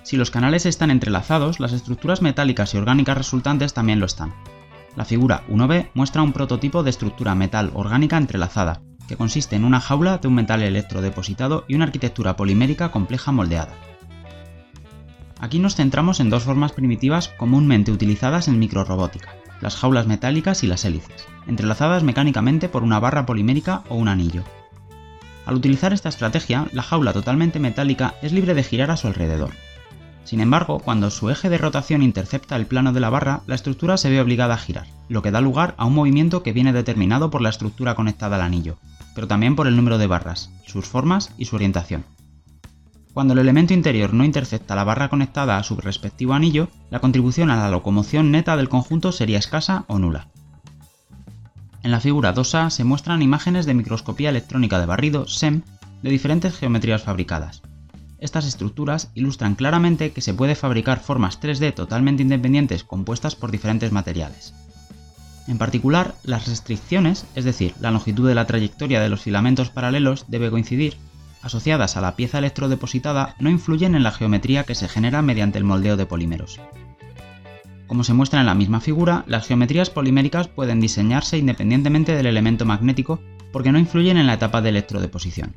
Si 0.02 0.19
los 0.19 0.31
canales 0.31 0.66
están 0.66 0.90
entrelazados, 0.90 1.59
las 1.59 1.73
estructuras 1.73 2.21
metálicas 2.21 2.75
y 2.75 2.76
orgánicas 2.76 3.16
resultantes 3.16 3.73
también 3.73 3.99
lo 3.99 4.04
están. 4.04 4.35
La 4.95 5.07
figura 5.07 5.43
1b 5.49 5.88
muestra 5.95 6.23
un 6.23 6.35
prototipo 6.35 6.83
de 6.83 6.90
estructura 6.90 7.35
metal 7.35 7.71
orgánica 7.73 8.19
entrelazada, 8.19 8.83
que 9.09 9.17
consiste 9.17 9.57
en 9.57 9.65
una 9.65 9.81
jaula 9.81 10.19
de 10.19 10.29
un 10.29 10.35
metal 10.35 10.63
electrodepositado 10.63 11.65
y 11.69 11.75
una 11.75 11.85
arquitectura 11.85 12.37
polimérica 12.37 12.91
compleja 12.91 13.33
moldeada. 13.33 13.75
Aquí 15.41 15.59
nos 15.59 15.75
centramos 15.75 16.21
en 16.21 16.31
dos 16.31 16.45
formas 16.45 16.73
primitivas 16.73 17.29
comúnmente 17.29 17.93
utilizadas 17.93 18.49
en 18.49 18.59
microrobótica, 18.59 19.35
las 19.61 19.77
jaulas 19.77 20.07
metálicas 20.07 20.63
y 20.65 20.67
las 20.67 20.85
hélices, 20.85 21.27
entrelazadas 21.47 22.03
mecánicamente 22.03 22.69
por 22.69 22.83
una 22.83 23.01
barra 23.01 23.27
polimérica 23.27 23.83
o 23.89 23.97
un 23.97 24.09
anillo. 24.09 24.43
Al 25.45 25.57
utilizar 25.57 25.93
esta 25.93 26.09
estrategia, 26.09 26.67
la 26.73 26.83
jaula 26.83 27.13
totalmente 27.13 27.59
metálica 27.59 28.15
es 28.23 28.33
libre 28.33 28.55
de 28.55 28.63
girar 28.63 28.91
a 28.91 28.97
su 28.97 29.09
alrededor, 29.09 29.51
sin 30.25 30.41
embargo, 30.41 30.79
cuando 30.79 31.11
su 31.11 31.29
eje 31.29 31.51
de 31.51 31.59
rotación 31.59 32.03
intercepta 32.03 32.57
el 32.57 32.67
plano 32.67 32.93
de 32.93 33.01
la 33.01 33.11
barra, 33.11 33.43
la 33.47 33.55
estructura 33.55 33.99
se 33.99 34.09
ve 34.09 34.21
obligada 34.21 34.55
a 34.55 34.59
girar, 34.59 34.87
lo 35.09 35.21
que 35.21 35.31
da 35.31 35.43
lugar 35.43 35.75
a 35.77 35.85
un 35.85 35.95
movimiento 35.95 36.43
que 36.43 36.55
viene 36.55 36.73
determinado 36.73 37.31
por 37.31 37.43
la 37.43 37.51
estructura 37.51 37.95
conectada 37.95 38.37
al 38.37 38.43
anillo, 38.43 38.79
pero 39.14 39.28
también 39.28 39.56
por 39.56 39.66
el 39.66 39.76
número 39.76 39.99
de 39.99 40.06
barras, 40.06 40.50
sus 40.66 40.87
formas 40.87 41.33
y 41.38 41.47
su 41.47 41.56
orientación. 41.56 42.04
Cuando 43.12 43.33
el 43.33 43.38
elemento 43.38 43.75
interior 43.75 44.12
no 44.12 44.25
intercepta 44.25 44.75
la 44.75 44.85
barra 44.85 45.09
conectada 45.09 45.56
a 45.56 45.62
su 45.62 45.76
respectivo 45.76 46.35
anillo, 46.35 46.68
la 46.90 47.00
contribución 47.00 47.50
a 47.50 47.56
la 47.56 47.71
locomoción 47.71 48.30
neta 48.30 48.56
del 48.56 48.68
conjunto 48.68 49.12
sería 49.12 49.38
escasa 49.38 49.85
o 49.87 49.99
nula. 49.99 50.28
En 51.83 51.90
la 51.90 52.00
figura 52.00 52.35
2A 52.35 52.71
se 52.71 52.83
muestran 52.83 53.23
imágenes 53.23 53.66
de 53.66 53.75
microscopía 53.75 54.30
electrónica 54.30 54.80
de 54.80 54.87
barrido 54.87 55.28
SEM 55.28 55.62
de 56.02 56.11
diferentes 56.11 56.56
geometrías 56.59 57.02
fabricadas, 57.02 57.62
estas 58.25 58.47
estructuras 58.47 59.11
ilustran 59.12 59.54
claramente 59.54 60.12
que 60.12 60.23
se 60.23 60.33
puede 60.33 60.54
fabricar 60.54 61.00
formas 61.00 61.38
3D 61.42 61.75
totalmente 61.75 62.23
independientes 62.23 62.83
compuestas 62.83 63.37
por 63.37 63.50
diferentes 63.50 63.92
materiales. 63.92 64.54
En 65.47 65.59
particular, 65.59 66.15
las 66.23 66.47
restricciones, 66.47 67.27
es 67.35 67.45
decir, 67.45 67.75
la 67.81 67.91
longitud 67.91 68.27
de 68.27 68.35
la 68.35 68.47
trayectoria 68.47 69.01
de 69.01 69.09
los 69.09 69.21
filamentos 69.21 69.71
paralelos 69.71 70.25
debe 70.29 70.51
coincidir, 70.51 70.97
asociadas 71.43 71.97
a 71.97 72.01
la 72.01 72.17
pieza 72.17 72.39
electrodepositada, 72.39 73.37
no 73.39 73.51
influyen 73.51 73.95
en 73.95 74.03
la 74.03 74.13
geometría 74.13 74.65
que 74.65 74.75
se 74.75 74.89
genera 74.89 75.21
mediante 75.21 75.59
el 75.59 75.65
moldeo 75.65 75.99
de 75.99 76.07
polímeros. 76.07 76.59
Como 77.87 78.05
se 78.05 78.15
muestra 78.15 78.41
en 78.41 78.47
la 78.47 78.55
misma 78.55 78.81
figura, 78.81 79.25
las 79.27 79.47
geometrías 79.47 79.91
poliméricas 79.91 80.49
pueden 80.49 80.81
diseñarse 80.81 81.37
independientemente 81.37 82.15
del 82.15 82.27
elemento 82.27 82.65
magnético 82.65 83.21
porque 83.53 83.73
no 83.73 83.79
influyen 83.79 84.17
en 84.17 84.27
la 84.27 84.35
etapa 84.35 84.63
de 84.63 84.71
electrodeposición. 84.71 85.55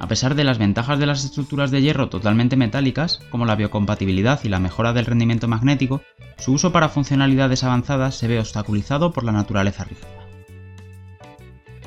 A 0.00 0.06
pesar 0.06 0.34
de 0.34 0.44
las 0.44 0.58
ventajas 0.58 0.98
de 0.98 1.06
las 1.06 1.24
estructuras 1.24 1.70
de 1.70 1.82
hierro 1.82 2.08
totalmente 2.08 2.56
metálicas, 2.56 3.20
como 3.30 3.46
la 3.46 3.56
biocompatibilidad 3.56 4.40
y 4.44 4.48
la 4.48 4.60
mejora 4.60 4.92
del 4.92 5.06
rendimiento 5.06 5.48
magnético, 5.48 6.02
su 6.38 6.52
uso 6.52 6.72
para 6.72 6.88
funcionalidades 6.88 7.64
avanzadas 7.64 8.14
se 8.14 8.28
ve 8.28 8.38
obstaculizado 8.38 9.12
por 9.12 9.24
la 9.24 9.32
naturaleza 9.32 9.84
rígida. 9.84 10.08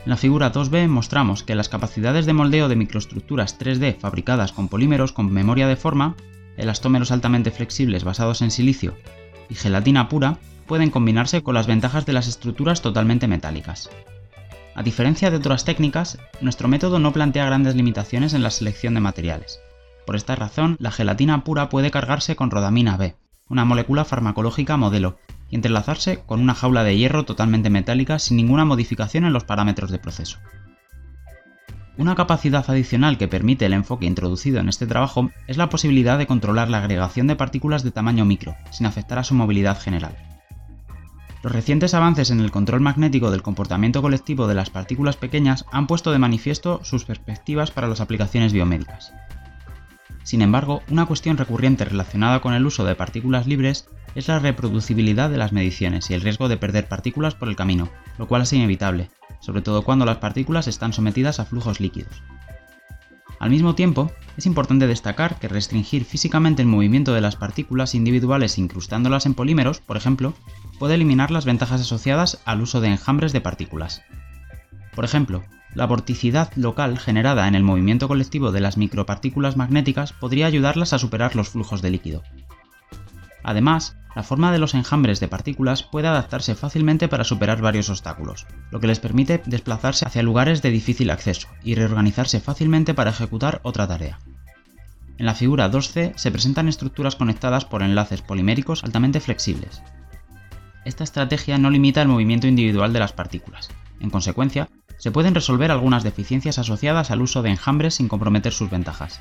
En 0.04 0.10
la 0.10 0.18
figura 0.18 0.52
2b 0.52 0.88
mostramos 0.88 1.44
que 1.44 1.56
las 1.56 1.70
capacidades 1.70 2.26
de 2.26 2.34
moldeo 2.34 2.68
de 2.68 2.76
microestructuras 2.76 3.60
3D 3.60 3.98
fabricadas 3.98 4.52
con 4.52 4.68
polímeros 4.68 5.12
con 5.12 5.32
memoria 5.32 5.68
de 5.68 5.76
forma, 5.76 6.16
elastómeros 6.58 7.12
altamente 7.12 7.52
flexibles 7.52 8.04
basados 8.04 8.42
en 8.42 8.52
silicio 8.52 8.96
y 9.50 9.56
gelatina 9.56 10.10
pura 10.10 10.38
pueden 10.66 10.90
combinarse 10.90 11.44
con 11.44 11.54
las 11.54 11.68
ventajas 11.68 12.06
de 12.06 12.14
las 12.14 12.28
estructuras 12.28 12.82
totalmente 12.82 13.28
metálicas. 13.28 13.90
A 14.74 14.84
diferencia 14.84 15.30
de 15.30 15.38
otras 15.38 15.66
técnicas, 15.66 16.18
nuestro 16.40 16.70
método 16.70 16.98
no 17.00 17.12
plantea 17.12 17.46
grandes 17.46 17.76
limitaciones 17.76 18.34
en 18.34 18.42
la 18.42 18.52
selección 18.52 18.94
de 18.94 19.02
materiales. 19.02 19.60
Por 20.06 20.16
esta 20.16 20.36
razón, 20.36 20.78
la 20.80 20.92
gelatina 20.92 21.44
pura 21.44 21.70
puede 21.70 21.92
cargarse 21.92 22.36
con 22.36 22.52
rodamina 22.52 22.96
B, 22.96 23.16
una 23.50 23.66
molécula 23.66 24.06
farmacológica 24.06 24.78
modelo, 24.78 25.18
y 25.50 25.56
entrelazarse 25.56 26.22
con 26.26 26.40
una 26.40 26.56
jaula 26.56 26.86
de 26.86 26.98
hierro 26.98 27.26
totalmente 27.26 27.70
metálica 27.70 28.18
sin 28.18 28.38
ninguna 28.38 28.64
modificación 28.64 29.26
en 29.26 29.34
los 29.34 29.44
parámetros 29.44 29.92
de 29.92 30.00
proceso. 30.00 30.40
Una 31.98 32.16
capacidad 32.16 32.68
adicional 32.70 33.18
que 33.18 33.28
permite 33.28 33.66
el 33.66 33.74
enfoque 33.74 34.06
introducido 34.06 34.62
en 34.62 34.70
este 34.70 34.88
trabajo 34.88 35.30
es 35.48 35.58
la 35.58 35.70
posibilidad 35.70 36.18
de 36.18 36.28
controlar 36.28 36.70
la 36.70 36.78
agregación 36.78 37.28
de 37.28 37.36
partículas 37.36 37.84
de 37.84 37.92
tamaño 37.92 38.24
micro, 38.24 38.56
sin 38.72 38.86
afectar 38.86 39.20
a 39.20 39.26
su 39.26 39.36
movilidad 39.36 39.78
general. 39.80 40.16
Los 41.44 41.54
recientes 41.54 41.96
avances 41.96 42.30
en 42.30 42.40
el 42.40 42.52
control 42.52 42.82
magnético 42.82 43.32
del 43.32 43.42
comportamiento 43.42 44.04
colectivo 44.04 44.46
de 44.46 44.54
las 44.54 44.70
partículas 44.70 45.18
pequeñas 45.18 45.66
han 45.72 45.88
puesto 45.88 46.12
de 46.12 46.20
manifiesto 46.20 46.82
sus 46.84 47.04
perspectivas 47.04 47.72
para 47.72 47.88
las 47.88 48.00
aplicaciones 48.00 48.54
biomédicas. 48.54 49.12
Sin 50.24 50.44
embargo, 50.44 50.84
una 50.92 51.08
cuestión 51.08 51.38
recurrente 51.38 51.84
relacionada 51.84 52.42
con 52.42 52.54
el 52.54 52.66
uso 52.66 52.86
de 52.86 52.94
partículas 52.94 53.48
libres 53.48 53.90
es 54.14 54.28
la 54.28 54.38
reproducibilidad 54.38 55.32
de 55.32 55.38
las 55.38 55.52
mediciones 55.52 56.12
y 56.12 56.14
el 56.14 56.22
riesgo 56.22 56.48
de 56.48 56.58
perder 56.58 56.88
partículas 56.88 57.34
por 57.34 57.50
el 57.50 57.56
camino, 57.56 57.90
lo 58.20 58.28
cual 58.28 58.44
es 58.44 58.54
inevitable, 58.54 59.10
sobre 59.40 59.64
todo 59.64 59.82
cuando 59.82 60.06
las 60.06 60.18
partículas 60.18 60.68
están 60.68 60.94
sometidas 60.94 61.40
a 61.40 61.46
flujos 61.46 61.80
líquidos. 61.80 62.22
Al 63.42 63.50
mismo 63.50 63.74
tiempo, 63.74 64.12
es 64.38 64.46
importante 64.46 64.86
destacar 64.86 65.40
que 65.40 65.48
restringir 65.48 66.06
físicamente 66.06 66.62
el 66.62 66.68
movimiento 66.68 67.12
de 67.16 67.22
las 67.22 67.36
partículas 67.36 67.96
individuales 67.96 68.60
incrustándolas 68.60 69.26
en 69.26 69.34
polímeros, 69.34 69.80
por 69.80 69.98
ejemplo, 69.98 70.36
puede 70.78 70.94
eliminar 70.94 71.32
las 71.32 71.46
ventajas 71.46 71.82
asociadas 71.82 72.40
al 72.46 72.62
uso 72.62 72.82
de 72.82 72.90
enjambres 72.90 73.34
de 73.34 73.42
partículas. 73.42 74.04
Por 74.94 75.06
ejemplo, 75.06 75.42
la 75.74 75.88
vorticidad 75.88 76.54
local 76.56 77.00
generada 77.00 77.48
en 77.48 77.56
el 77.56 77.64
movimiento 77.64 78.08
colectivo 78.08 78.52
de 78.52 78.62
las 78.62 78.78
micropartículas 78.78 79.58
magnéticas 79.58 80.14
podría 80.14 80.46
ayudarlas 80.46 80.94
a 80.94 81.00
superar 81.00 81.36
los 81.36 81.50
flujos 81.50 81.82
de 81.82 81.90
líquido. 81.90 82.22
Además, 83.44 83.98
la 84.16 84.24
forma 84.24 84.52
de 84.52 84.60
los 84.60 84.74
enjambres 84.74 85.20
de 85.20 85.28
partículas 85.28 85.84
puede 85.84 86.08
adaptarse 86.08 86.56
fácilmente 86.56 87.08
para 87.08 87.24
superar 87.24 87.62
varios 87.62 87.90
obstáculos, 87.90 88.46
lo 88.70 88.80
que 88.80 88.88
les 88.88 89.00
permite 89.00 89.42
desplazarse 89.46 90.06
hacia 90.06 90.24
lugares 90.24 90.62
de 90.62 90.70
difícil 90.70 91.10
acceso 91.10 91.48
y 91.64 91.76
reorganizarse 91.76 92.42
fácilmente 92.42 92.94
para 92.94 93.12
ejecutar 93.12 93.62
otra 93.64 93.88
tarea. 93.88 94.20
En 95.18 95.26
la 95.26 95.36
figura 95.36 95.72
2C 95.72 96.14
se 96.16 96.32
presentan 96.32 96.68
estructuras 96.68 97.16
conectadas 97.16 97.64
por 97.64 97.84
enlaces 97.84 98.22
poliméricos 98.22 98.84
altamente 98.84 99.20
flexibles. 99.20 99.82
Esta 100.84 101.04
estrategia 101.04 101.58
no 101.58 101.70
limita 101.70 102.02
el 102.02 102.08
movimiento 102.08 102.48
individual 102.48 102.92
de 102.92 103.00
las 103.00 103.14
partículas. 103.14 103.70
En 104.00 104.10
consecuencia, 104.10 104.68
se 104.98 105.12
pueden 105.12 105.36
resolver 105.36 105.72
algunas 105.72 106.04
deficiencias 106.04 106.58
asociadas 106.58 107.12
al 107.12 107.22
uso 107.22 107.44
de 107.44 107.52
enjambres 107.52 107.96
sin 107.96 108.08
comprometer 108.08 108.52
sus 108.52 108.70
ventajas. 108.70 109.20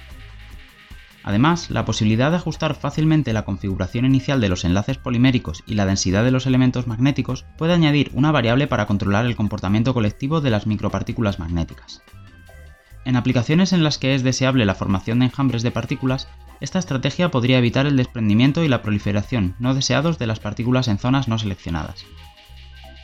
Además, 1.22 1.70
la 1.70 1.84
posibilidad 1.84 2.30
de 2.30 2.38
ajustar 2.38 2.74
fácilmente 2.74 3.32
la 3.32 3.44
configuración 3.44 4.06
inicial 4.06 4.40
de 4.40 4.48
los 4.48 4.64
enlaces 4.64 4.96
poliméricos 4.96 5.62
y 5.66 5.74
la 5.74 5.84
densidad 5.84 6.24
de 6.24 6.30
los 6.30 6.46
elementos 6.46 6.86
magnéticos 6.86 7.44
puede 7.58 7.74
añadir 7.74 8.10
una 8.14 8.32
variable 8.32 8.66
para 8.66 8.86
controlar 8.86 9.26
el 9.26 9.36
comportamiento 9.36 9.92
colectivo 9.92 10.40
de 10.40 10.50
las 10.50 10.66
micropartículas 10.66 11.38
magnéticas. 11.38 12.02
En 13.04 13.16
aplicaciones 13.16 13.72
en 13.72 13.82
las 13.82 13.98
que 13.98 14.14
es 14.14 14.22
deseable 14.22 14.64
la 14.64 14.74
formación 14.74 15.18
de 15.18 15.26
enjambres 15.26 15.62
de 15.62 15.70
partículas, 15.70 16.28
esta 16.60 16.78
estrategia 16.78 17.30
podría 17.30 17.58
evitar 17.58 17.86
el 17.86 17.96
desprendimiento 17.96 18.64
y 18.64 18.68
la 18.68 18.82
proliferación 18.82 19.56
no 19.58 19.74
deseados 19.74 20.18
de 20.18 20.26
las 20.26 20.40
partículas 20.40 20.88
en 20.88 20.98
zonas 20.98 21.26
no 21.26 21.38
seleccionadas. 21.38 22.04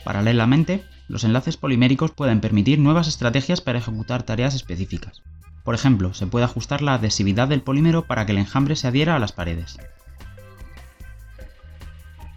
Paralelamente, 0.03 0.83
los 1.07 1.23
enlaces 1.23 1.57
poliméricos 1.57 2.11
pueden 2.11 2.39
permitir 2.39 2.79
nuevas 2.79 3.07
estrategias 3.07 3.61
para 3.61 3.79
ejecutar 3.79 4.23
tareas 4.23 4.55
específicas. 4.55 5.23
Por 5.67 5.75
ejemplo, 5.75 6.13
se 6.13 6.27
puede 6.27 6.45
ajustar 6.45 6.81
la 6.81 6.93
adhesividad 6.93 7.49
del 7.49 7.61
polímero 7.61 8.05
para 8.07 8.25
que 8.25 8.31
el 8.31 8.37
enjambre 8.37 8.77
se 8.77 8.87
adhiera 8.87 9.17
a 9.17 9.19
las 9.19 9.33
paredes. 9.33 9.77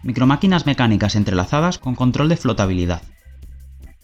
Micromáquinas 0.03 0.65
mecánicas 0.65 1.15
entrelazadas 1.15 1.79
con 1.79 1.95
control 1.95 2.27
de 2.27 2.35
flotabilidad. 2.35 3.03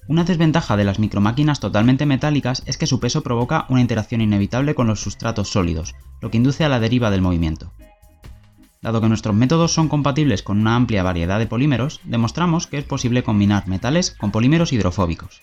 Una 0.08 0.24
desventaja 0.24 0.78
de 0.78 0.86
las 0.86 0.98
micromáquinas 1.00 1.60
totalmente 1.60 2.06
metálicas 2.06 2.64
es 2.68 2.78
que 2.78 2.88
su 2.88 3.02
peso 3.02 3.22
provoca 3.22 3.66
una 3.68 3.82
interacción 3.82 4.22
inevitable 4.22 4.76
con 4.76 4.88
los 4.88 5.02
sustratos 5.02 5.50
sólidos, 5.50 5.94
lo 6.22 6.32
que 6.32 6.38
induce 6.38 6.64
a 6.64 6.70
la 6.70 6.80
deriva 6.80 7.12
del 7.12 7.22
movimiento. 7.22 7.74
Dado 8.82 9.02
que 9.02 9.10
nuestros 9.10 9.36
métodos 9.36 9.74
son 9.74 9.90
compatibles 9.90 10.42
con 10.42 10.58
una 10.58 10.78
amplia 10.78 11.04
variedad 11.04 11.38
de 11.38 11.48
polímeros, 11.48 12.00
demostramos 12.06 12.66
que 12.66 12.78
es 12.78 12.86
posible 12.86 13.24
combinar 13.24 13.68
metales 13.68 14.12
con 14.12 14.32
polímeros 14.32 14.72
hidrofóbicos. 14.72 15.42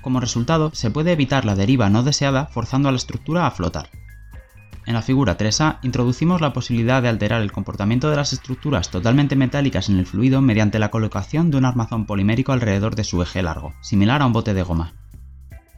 Como 0.00 0.20
resultado, 0.20 0.70
se 0.74 0.90
puede 0.90 1.12
evitar 1.12 1.44
la 1.44 1.54
deriva 1.54 1.90
no 1.90 2.02
deseada 2.02 2.46
forzando 2.46 2.88
a 2.88 2.92
la 2.92 2.98
estructura 2.98 3.46
a 3.46 3.50
flotar. 3.50 3.90
En 4.86 4.94
la 4.94 5.02
figura 5.02 5.36
3A 5.36 5.80
introducimos 5.82 6.40
la 6.40 6.54
posibilidad 6.54 7.02
de 7.02 7.10
alterar 7.10 7.42
el 7.42 7.52
comportamiento 7.52 8.08
de 8.08 8.16
las 8.16 8.32
estructuras 8.32 8.90
totalmente 8.90 9.36
metálicas 9.36 9.90
en 9.90 9.98
el 9.98 10.06
fluido 10.06 10.40
mediante 10.40 10.78
la 10.78 10.90
colocación 10.90 11.50
de 11.50 11.58
un 11.58 11.66
armazón 11.66 12.06
polimérico 12.06 12.52
alrededor 12.52 12.94
de 12.96 13.04
su 13.04 13.20
eje 13.20 13.42
largo, 13.42 13.74
similar 13.82 14.22
a 14.22 14.26
un 14.26 14.32
bote 14.32 14.54
de 14.54 14.62
goma. 14.62 14.94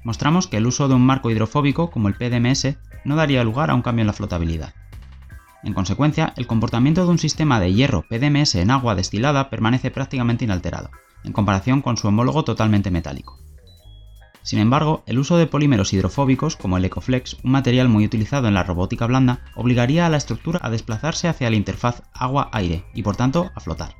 Mostramos 0.04 0.46
que 0.46 0.58
el 0.58 0.66
uso 0.66 0.86
de 0.86 0.94
un 0.94 1.04
marco 1.04 1.28
hidrofóbico 1.28 1.90
como 1.90 2.06
el 2.06 2.14
PDMS 2.14 2.76
no 3.04 3.16
daría 3.16 3.42
lugar 3.42 3.70
a 3.70 3.74
un 3.74 3.82
cambio 3.82 4.02
en 4.02 4.06
la 4.06 4.12
flotabilidad. 4.12 4.74
En 5.64 5.74
consecuencia, 5.74 6.32
el 6.36 6.46
comportamiento 6.46 7.04
de 7.04 7.10
un 7.10 7.18
sistema 7.18 7.58
de 7.58 7.74
hierro 7.74 8.04
PDMS 8.08 8.54
en 8.54 8.70
agua 8.70 8.94
destilada 8.94 9.50
permanece 9.50 9.90
prácticamente 9.90 10.44
inalterado, 10.44 10.90
en 11.24 11.32
comparación 11.32 11.82
con 11.82 11.96
su 11.96 12.06
homólogo 12.06 12.44
totalmente 12.44 12.92
metálico. 12.92 13.38
Sin 14.50 14.58
embargo, 14.58 15.04
el 15.06 15.20
uso 15.20 15.36
de 15.36 15.46
polímeros 15.46 15.92
hidrofóbicos 15.92 16.56
como 16.56 16.76
el 16.76 16.84
Ecoflex, 16.84 17.36
un 17.44 17.52
material 17.52 17.88
muy 17.88 18.04
utilizado 18.04 18.48
en 18.48 18.54
la 18.54 18.64
robótica 18.64 19.06
blanda, 19.06 19.44
obligaría 19.54 20.06
a 20.06 20.08
la 20.08 20.16
estructura 20.16 20.58
a 20.60 20.70
desplazarse 20.70 21.28
hacia 21.28 21.48
la 21.50 21.54
interfaz 21.54 22.02
agua-aire 22.12 22.84
y 22.92 23.04
por 23.04 23.14
tanto 23.14 23.52
a 23.54 23.60
flotar. 23.60 23.94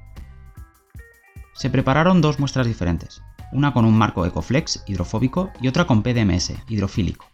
Se 1.54 1.70
prepararon 1.70 2.20
dos 2.20 2.40
muestras 2.40 2.66
diferentes, 2.66 3.22
una 3.52 3.72
con 3.72 3.84
un 3.84 3.96
marco 3.96 4.26
Ecoflex 4.26 4.82
hidrofóbico 4.88 5.52
y 5.60 5.68
otra 5.68 5.86
con 5.86 6.02
PDMS 6.02 6.54
hidrofílico. 6.68 7.26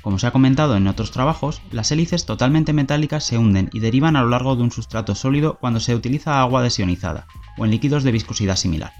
Como 0.00 0.20
se 0.20 0.28
ha 0.28 0.30
comentado 0.30 0.76
en 0.76 0.86
otros 0.86 1.10
trabajos, 1.10 1.62
las 1.72 1.90
hélices 1.90 2.26
totalmente 2.26 2.72
metálicas 2.72 3.24
se 3.24 3.38
hunden 3.38 3.70
y 3.72 3.80
derivan 3.80 4.14
a 4.14 4.22
lo 4.22 4.28
largo 4.28 4.54
de 4.54 4.62
un 4.62 4.70
sustrato 4.70 5.16
sólido 5.16 5.58
cuando 5.58 5.80
se 5.80 5.96
utiliza 5.96 6.40
agua 6.40 6.62
desionizada 6.62 7.26
o 7.58 7.64
en 7.64 7.72
líquidos 7.72 8.04
de 8.04 8.12
viscosidad 8.12 8.54
similar. 8.54 8.92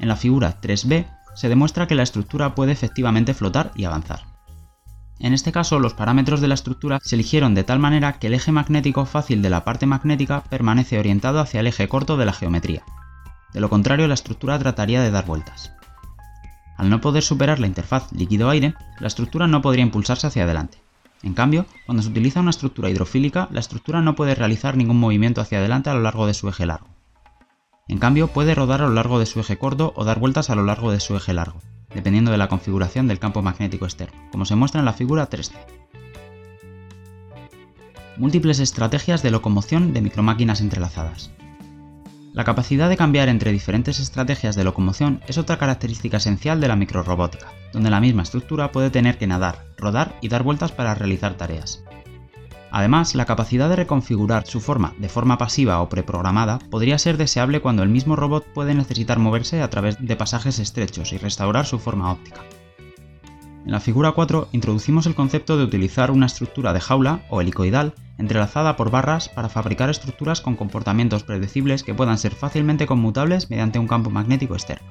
En 0.00 0.08
la 0.08 0.16
figura 0.16 0.60
3b 0.60 1.21
se 1.34 1.48
demuestra 1.48 1.86
que 1.86 1.94
la 1.94 2.02
estructura 2.02 2.54
puede 2.54 2.72
efectivamente 2.72 3.34
flotar 3.34 3.72
y 3.74 3.84
avanzar. 3.84 4.32
En 5.18 5.34
este 5.34 5.52
caso, 5.52 5.78
los 5.78 5.94
parámetros 5.94 6.40
de 6.40 6.48
la 6.48 6.54
estructura 6.54 6.98
se 7.02 7.14
eligieron 7.14 7.54
de 7.54 7.62
tal 7.62 7.78
manera 7.78 8.14
que 8.14 8.26
el 8.26 8.34
eje 8.34 8.50
magnético 8.50 9.06
fácil 9.06 9.40
de 9.40 9.50
la 9.50 9.64
parte 9.64 9.86
magnética 9.86 10.42
permanece 10.42 10.98
orientado 10.98 11.38
hacia 11.38 11.60
el 11.60 11.68
eje 11.68 11.88
corto 11.88 12.16
de 12.16 12.26
la 12.26 12.32
geometría. 12.32 12.82
De 13.52 13.60
lo 13.60 13.68
contrario, 13.68 14.08
la 14.08 14.14
estructura 14.14 14.58
trataría 14.58 15.00
de 15.00 15.10
dar 15.10 15.26
vueltas. 15.26 15.72
Al 16.76 16.90
no 16.90 17.00
poder 17.00 17.22
superar 17.22 17.60
la 17.60 17.68
interfaz 17.68 18.10
líquido-aire, 18.12 18.74
la 18.98 19.06
estructura 19.06 19.46
no 19.46 19.62
podría 19.62 19.84
impulsarse 19.84 20.26
hacia 20.26 20.44
adelante. 20.44 20.78
En 21.22 21.34
cambio, 21.34 21.66
cuando 21.86 22.02
se 22.02 22.08
utiliza 22.08 22.40
una 22.40 22.50
estructura 22.50 22.90
hidrofílica, 22.90 23.48
la 23.52 23.60
estructura 23.60 24.00
no 24.00 24.16
puede 24.16 24.34
realizar 24.34 24.76
ningún 24.76 24.98
movimiento 24.98 25.40
hacia 25.40 25.58
adelante 25.58 25.90
a 25.90 25.94
lo 25.94 26.00
largo 26.00 26.26
de 26.26 26.34
su 26.34 26.48
eje 26.48 26.66
largo. 26.66 26.88
En 27.92 27.98
cambio, 27.98 28.28
puede 28.28 28.54
rodar 28.54 28.80
a 28.80 28.86
lo 28.86 28.94
largo 28.94 29.18
de 29.18 29.26
su 29.26 29.38
eje 29.38 29.58
corto 29.58 29.92
o 29.94 30.04
dar 30.04 30.18
vueltas 30.18 30.48
a 30.48 30.54
lo 30.54 30.64
largo 30.64 30.90
de 30.90 30.98
su 30.98 31.14
eje 31.14 31.34
largo, 31.34 31.60
dependiendo 31.94 32.30
de 32.30 32.38
la 32.38 32.48
configuración 32.48 33.06
del 33.06 33.18
campo 33.18 33.42
magnético 33.42 33.84
externo, 33.84 34.18
como 34.32 34.46
se 34.46 34.54
muestra 34.54 34.78
en 34.78 34.86
la 34.86 34.94
figura 34.94 35.28
3D. 35.28 35.52
Múltiples 38.16 38.60
estrategias 38.60 39.22
de 39.22 39.30
locomoción 39.30 39.92
de 39.92 40.00
micromáquinas 40.00 40.62
entrelazadas. 40.62 41.32
La 42.32 42.44
capacidad 42.44 42.88
de 42.88 42.96
cambiar 42.96 43.28
entre 43.28 43.52
diferentes 43.52 44.00
estrategias 44.00 44.56
de 44.56 44.64
locomoción 44.64 45.20
es 45.26 45.36
otra 45.36 45.58
característica 45.58 46.16
esencial 46.16 46.62
de 46.62 46.68
la 46.68 46.76
microrobótica, 46.76 47.52
donde 47.74 47.90
la 47.90 48.00
misma 48.00 48.22
estructura 48.22 48.72
puede 48.72 48.88
tener 48.88 49.18
que 49.18 49.26
nadar, 49.26 49.66
rodar 49.76 50.16
y 50.22 50.28
dar 50.28 50.44
vueltas 50.44 50.72
para 50.72 50.94
realizar 50.94 51.34
tareas. 51.34 51.84
Además, 52.74 53.14
la 53.14 53.26
capacidad 53.26 53.68
de 53.68 53.76
reconfigurar 53.76 54.46
su 54.46 54.58
forma 54.58 54.94
de 54.96 55.10
forma 55.10 55.36
pasiva 55.36 55.82
o 55.82 55.90
preprogramada 55.90 56.58
podría 56.70 56.98
ser 56.98 57.18
deseable 57.18 57.60
cuando 57.60 57.82
el 57.82 57.90
mismo 57.90 58.16
robot 58.16 58.46
puede 58.54 58.74
necesitar 58.74 59.18
moverse 59.18 59.60
a 59.60 59.68
través 59.68 59.98
de 60.00 60.16
pasajes 60.16 60.58
estrechos 60.58 61.12
y 61.12 61.18
restaurar 61.18 61.66
su 61.66 61.78
forma 61.78 62.10
óptica. 62.10 62.40
En 63.66 63.72
la 63.72 63.78
figura 63.78 64.12
4 64.12 64.48
introducimos 64.52 65.04
el 65.04 65.14
concepto 65.14 65.58
de 65.58 65.64
utilizar 65.64 66.10
una 66.10 66.24
estructura 66.24 66.72
de 66.72 66.80
jaula 66.80 67.20
o 67.28 67.42
helicoidal 67.42 67.92
entrelazada 68.16 68.74
por 68.74 68.90
barras 68.90 69.28
para 69.28 69.50
fabricar 69.50 69.90
estructuras 69.90 70.40
con 70.40 70.56
comportamientos 70.56 71.24
predecibles 71.24 71.82
que 71.82 71.94
puedan 71.94 72.16
ser 72.16 72.34
fácilmente 72.34 72.86
conmutables 72.86 73.50
mediante 73.50 73.78
un 73.80 73.86
campo 73.86 74.08
magnético 74.08 74.54
externo. 74.54 74.90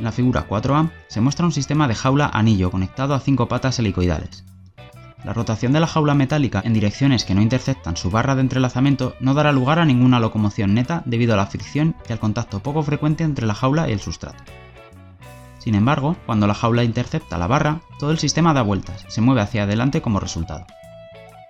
En 0.00 0.04
la 0.04 0.12
figura 0.12 0.48
4A 0.48 0.90
se 1.06 1.20
muestra 1.20 1.46
un 1.46 1.52
sistema 1.52 1.86
de 1.86 1.94
jaula 1.94 2.28
anillo 2.32 2.72
conectado 2.72 3.14
a 3.14 3.20
cinco 3.20 3.46
patas 3.46 3.78
helicoidales, 3.78 4.44
la 5.24 5.34
rotación 5.34 5.72
de 5.72 5.80
la 5.80 5.86
jaula 5.86 6.14
metálica 6.14 6.62
en 6.64 6.72
direcciones 6.72 7.24
que 7.24 7.34
no 7.34 7.42
interceptan 7.42 7.96
su 7.96 8.10
barra 8.10 8.34
de 8.34 8.40
entrelazamiento 8.40 9.14
no 9.20 9.34
dará 9.34 9.52
lugar 9.52 9.78
a 9.78 9.84
ninguna 9.84 10.20
locomoción 10.20 10.74
neta 10.74 11.02
debido 11.04 11.34
a 11.34 11.36
la 11.36 11.46
fricción 11.46 11.94
y 12.08 12.12
al 12.12 12.18
contacto 12.18 12.60
poco 12.60 12.82
frecuente 12.82 13.24
entre 13.24 13.46
la 13.46 13.54
jaula 13.54 13.88
y 13.88 13.92
el 13.92 14.00
sustrato. 14.00 14.42
Sin 15.58 15.74
embargo, 15.74 16.16
cuando 16.24 16.46
la 16.46 16.54
jaula 16.54 16.84
intercepta 16.84 17.36
la 17.36 17.46
barra, 17.46 17.82
todo 17.98 18.12
el 18.12 18.18
sistema 18.18 18.54
da 18.54 18.62
vueltas, 18.62 19.04
se 19.08 19.20
mueve 19.20 19.42
hacia 19.42 19.64
adelante 19.64 20.00
como 20.00 20.18
resultado. 20.18 20.66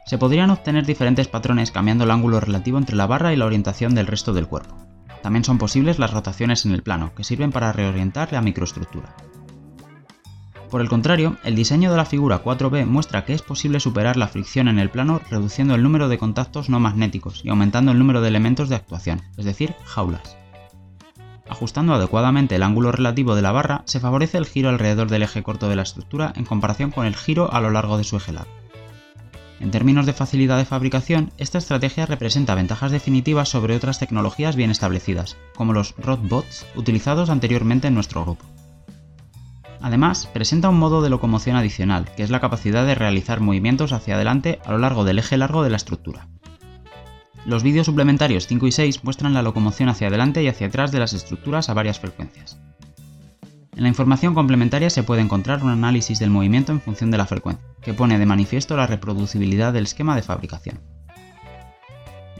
Se 0.05 0.19
podrían 0.19 0.51
obtener 0.51 0.85
diferentes 0.85 1.29
patrones 1.29 1.71
cambiando 1.71 2.03
el 2.03 2.11
ángulo 2.11 2.41
relativo 2.41 2.79
entre 2.79 2.97
la 2.97 3.07
barra 3.07 3.33
y 3.33 3.37
la 3.37 3.47
orientación 3.47 3.95
del 3.95 4.09
resto 4.09 4.33
del 4.33 4.49
cuerpo. 4.49 4.75
También 5.23 5.45
son 5.45 5.59
posibles 5.59 6.01
las 6.01 6.13
rotaciones 6.13 6.65
en 6.67 6.73
el 6.73 6.83
plano, 6.83 7.13
que 7.15 7.23
sirven 7.23 7.53
para 7.53 7.73
reorientar 7.73 8.33
la 8.33 8.41
microestructura. 8.41 9.15
Por 10.71 10.81
el 10.81 10.89
contrario, 10.89 11.37
el 11.43 11.57
diseño 11.57 11.91
de 11.91 11.97
la 11.97 12.05
figura 12.05 12.45
4B 12.45 12.87
muestra 12.87 13.25
que 13.25 13.35
es 13.35 13.43
posible 13.43 13.81
superar 13.81 14.17
la 14.17 14.29
fricción 14.29 14.69
en 14.69 14.79
el 14.79 14.89
plano 14.89 15.21
reduciendo 15.29 15.75
el 15.75 15.83
número 15.83 16.09
de 16.09 16.17
contactos 16.17 16.71
no 16.71 16.79
magnéticos 16.79 17.45
y 17.45 17.49
aumentando 17.49 17.91
el 17.91 17.99
número 17.99 18.21
de 18.21 18.29
elementos 18.29 18.69
de 18.69 18.77
actuación, 18.77 19.21
es 19.37 19.45
decir, 19.45 19.75
jaulas. 19.85 20.37
Ajustando 21.49 21.93
adecuadamente 21.93 22.55
el 22.55 22.63
ángulo 22.63 22.93
relativo 22.93 23.35
de 23.35 23.43
la 23.43 23.51
barra, 23.51 23.83
se 23.85 23.99
favorece 23.99 24.39
el 24.39 24.47
giro 24.47 24.69
alrededor 24.69 25.11
del 25.11 25.25
eje 25.25 25.43
corto 25.43 25.69
de 25.69 25.75
la 25.75 25.83
estructura 25.83 26.33
en 26.37 26.45
comparación 26.45 26.93
con 26.93 27.05
el 27.05 27.17
giro 27.17 27.53
a 27.53 27.61
lo 27.61 27.71
largo 27.71 27.99
de 27.99 28.05
su 28.05 28.17
eje 28.17 28.33
largo. 28.33 28.53
En 29.59 29.73
términos 29.73 30.07
de 30.07 30.13
facilidad 30.13 30.57
de 30.57 30.65
fabricación, 30.65 31.33
esta 31.37 31.59
estrategia 31.59 32.07
representa 32.07 32.55
ventajas 32.55 32.93
definitivas 32.93 33.49
sobre 33.49 33.75
otras 33.75 33.99
tecnologías 33.99 34.55
bien 34.55 34.71
establecidas, 34.71 35.37
como 35.57 35.73
los 35.73 35.97
Rodbots 35.99 36.65
utilizados 36.77 37.29
anteriormente 37.29 37.89
en 37.89 37.95
nuestro 37.95 38.23
grupo. 38.23 38.47
Además, 39.83 40.29
presenta 40.33 40.69
un 40.69 40.79
modo 40.79 41.03
de 41.03 41.11
locomoción 41.11 41.57
adicional, 41.57 42.07
que 42.17 42.23
es 42.23 42.31
la 42.31 42.41
capacidad 42.41 42.85
de 42.85 42.95
realizar 42.95 43.41
movimientos 43.41 43.93
hacia 43.93 44.17
adelante 44.17 44.59
a 44.65 44.73
lo 44.73 44.79
largo 44.79 45.05
del 45.05 45.19
eje 45.19 45.37
largo 45.37 45.63
de 45.63 45.71
la 45.71 45.77
estructura. 45.77 46.29
Los 47.47 47.63
vídeos 47.63 47.87
suplementarios 47.87 48.47
5 48.47 48.67
y 48.67 48.73
6 48.73 49.05
muestran 49.05 49.33
la 49.33 49.43
locomoción 49.43 49.89
hacia 49.89 50.09
adelante 50.09 50.43
y 50.43 50.49
hacia 50.49 50.67
atrás 50.67 50.93
de 50.93 50.99
las 50.99 51.15
estructuras 51.15 51.71
a 51.71 51.75
varias 51.75 51.99
frecuencias. 51.99 52.61
En 53.75 53.85
la 53.85 53.89
información 53.89 54.35
complementaria 54.35 54.91
se 54.91 55.03
puede 55.03 55.23
encontrar 55.23 55.65
un 55.65 55.71
análisis 55.71 56.19
del 56.19 56.29
movimiento 56.29 56.73
en 56.73 56.83
función 56.83 57.11
de 57.11 57.17
la 57.17 57.25
frecuencia, 57.25 57.65
que 57.81 57.95
pone 57.95 58.19
de 58.19 58.27
manifiesto 58.27 58.77
la 58.77 58.87
reproducibilidad 58.87 59.73
del 59.73 59.85
esquema 59.85 60.15
de 60.15 60.23
fabricación. 60.23 60.81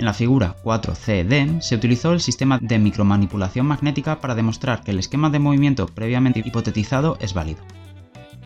En 0.01 0.07
la 0.07 0.15
figura 0.15 0.57
4CD 0.65 1.61
se 1.61 1.75
utilizó 1.75 2.15
el 2.15 2.23
sistema 2.23 2.59
de 2.59 2.79
micromanipulación 2.79 3.67
magnética 3.67 4.19
para 4.23 4.35
demostrar 4.35 4.83
que 4.83 4.93
el 4.93 4.99
esquema 4.99 5.29
de 5.29 5.41
movimiento 5.41 5.85
previamente 5.89 6.43
hipotetizado 6.43 7.19
es 7.21 7.35
válido. 7.35 7.61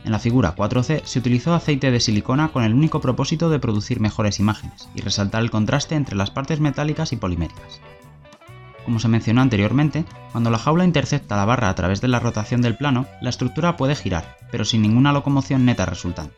En 0.05 0.11
la 0.11 0.19
figura 0.19 0.57
4C 0.57 1.05
se 1.05 1.21
utilizó 1.21 1.55
aceite 1.55 1.93
de 1.93 2.01
silicona 2.01 2.49
con 2.49 2.65
el 2.65 2.75
único 2.75 3.01
propósito 3.01 3.51
de 3.51 3.61
producir 3.61 4.01
mejores 4.01 4.41
imágenes 4.41 4.89
y 4.97 5.03
resaltar 5.03 5.43
el 5.43 5.53
contraste 5.53 5.95
entre 5.95 6.17
las 6.17 6.33
partes 6.33 6.59
metálicas 6.59 7.13
y 7.13 7.19
poliméricas. 7.19 7.81
Como 8.85 8.99
se 8.99 9.07
mencionó 9.07 9.41
anteriormente, 9.41 10.05
cuando 10.33 10.51
la 10.51 10.59
jaula 10.59 10.85
intercepta 10.85 11.37
la 11.37 11.45
barra 11.45 11.69
a 11.69 11.77
través 11.77 12.01
de 12.01 12.09
la 12.09 12.19
rotación 12.19 12.63
del 12.63 12.77
plano, 12.77 13.07
la 13.23 13.31
estructura 13.31 13.77
puede 13.77 13.95
girar, 13.95 14.39
pero 14.51 14.65
sin 14.65 14.83
ninguna 14.83 15.13
locomoción 15.13 15.65
neta 15.65 15.87
resultante. 15.87 16.35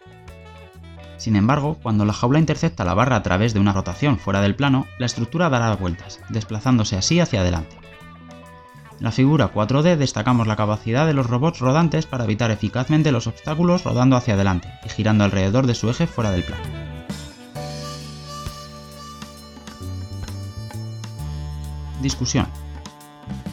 Sin 1.26 1.34
embargo, 1.34 1.76
cuando 1.82 2.04
la 2.04 2.12
jaula 2.12 2.38
intercepta 2.38 2.84
la 2.84 2.94
barra 2.94 3.16
a 3.16 3.22
través 3.24 3.52
de 3.52 3.58
una 3.58 3.72
rotación 3.72 4.16
fuera 4.16 4.40
del 4.40 4.54
plano, 4.54 4.86
la 4.96 5.06
estructura 5.06 5.50
dará 5.50 5.74
vueltas, 5.74 6.20
desplazándose 6.28 6.96
así 6.96 7.18
hacia 7.18 7.40
adelante. 7.40 7.76
En 9.00 9.04
la 9.04 9.10
figura 9.10 9.52
4D 9.52 9.96
destacamos 9.96 10.46
la 10.46 10.54
capacidad 10.54 11.04
de 11.04 11.14
los 11.14 11.26
robots 11.26 11.58
rodantes 11.58 12.06
para 12.06 12.22
evitar 12.22 12.52
eficazmente 12.52 13.10
los 13.10 13.26
obstáculos 13.26 13.82
rodando 13.82 14.14
hacia 14.14 14.34
adelante 14.34 14.70
y 14.84 14.88
girando 14.88 15.24
alrededor 15.24 15.66
de 15.66 15.74
su 15.74 15.90
eje 15.90 16.06
fuera 16.06 16.30
del 16.30 16.44
plano. 16.44 16.62
Discusión. 22.00 22.46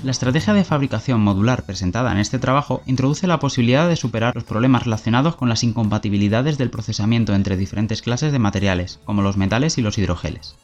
La 0.03 0.11
estrategia 0.11 0.53
de 0.53 0.65
fabricación 0.65 1.21
modular 1.21 1.63
presentada 1.63 2.11
en 2.11 2.17
este 2.17 2.37
trabajo 2.37 2.81
introduce 2.85 3.25
la 3.25 3.39
posibilidad 3.39 3.87
de 3.87 3.95
superar 3.95 4.35
los 4.35 4.43
problemas 4.43 4.83
relacionados 4.83 5.37
con 5.37 5.47
las 5.47 5.63
incompatibilidades 5.63 6.57
del 6.57 6.69
procesamiento 6.69 7.33
entre 7.33 7.55
diferentes 7.55 8.01
clases 8.01 8.33
de 8.33 8.39
materiales, 8.39 8.99
como 9.05 9.21
los 9.21 9.37
metales 9.37 9.77
y 9.77 9.81
los 9.81 9.97
hidrogeles. 9.97 10.57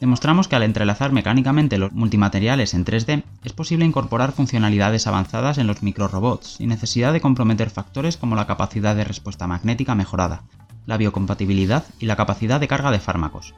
Demostramos 0.00 0.48
que 0.48 0.56
al 0.56 0.64
entrelazar 0.64 1.12
mecánicamente 1.12 1.78
los 1.78 1.92
multimateriales 1.92 2.74
en 2.74 2.84
3D 2.84 3.22
es 3.42 3.52
posible 3.54 3.86
incorporar 3.86 4.32
funcionalidades 4.32 5.06
avanzadas 5.06 5.56
en 5.56 5.66
los 5.66 5.82
microrobots 5.82 6.56
sin 6.56 6.68
necesidad 6.68 7.14
de 7.14 7.22
comprometer 7.22 7.70
factores 7.70 8.18
como 8.18 8.36
la 8.36 8.46
capacidad 8.46 8.94
de 8.94 9.04
respuesta 9.04 9.46
magnética 9.46 9.94
mejorada, 9.94 10.42
la 10.84 10.98
biocompatibilidad 10.98 11.86
y 11.98 12.04
la 12.04 12.16
capacidad 12.16 12.60
de 12.60 12.68
carga 12.68 12.90
de 12.90 13.00
fármacos. 13.00 13.54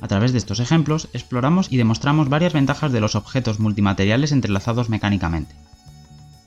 A 0.00 0.08
través 0.08 0.32
de 0.32 0.38
estos 0.38 0.60
ejemplos 0.60 1.08
exploramos 1.12 1.72
y 1.72 1.76
demostramos 1.76 2.28
varias 2.28 2.52
ventajas 2.52 2.92
de 2.92 3.00
los 3.00 3.14
objetos 3.14 3.60
multimateriales 3.60 4.32
entrelazados 4.32 4.88
mecánicamente. 4.88 5.54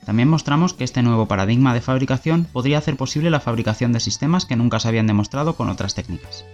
También 0.04 0.28
mostramos 0.28 0.72
que 0.72 0.84
este 0.84 1.02
nuevo 1.02 1.26
paradigma 1.26 1.74
de 1.74 1.80
fabricación 1.80 2.46
podría 2.52 2.78
hacer 2.78 2.96
posible 2.96 3.30
la 3.30 3.40
fabricación 3.40 3.92
de 3.92 4.00
sistemas 4.00 4.46
que 4.46 4.56
nunca 4.56 4.80
se 4.80 4.88
habían 4.88 5.06
demostrado 5.06 5.56
con 5.56 5.68
otras 5.68 5.94
técnicas. 5.94 6.44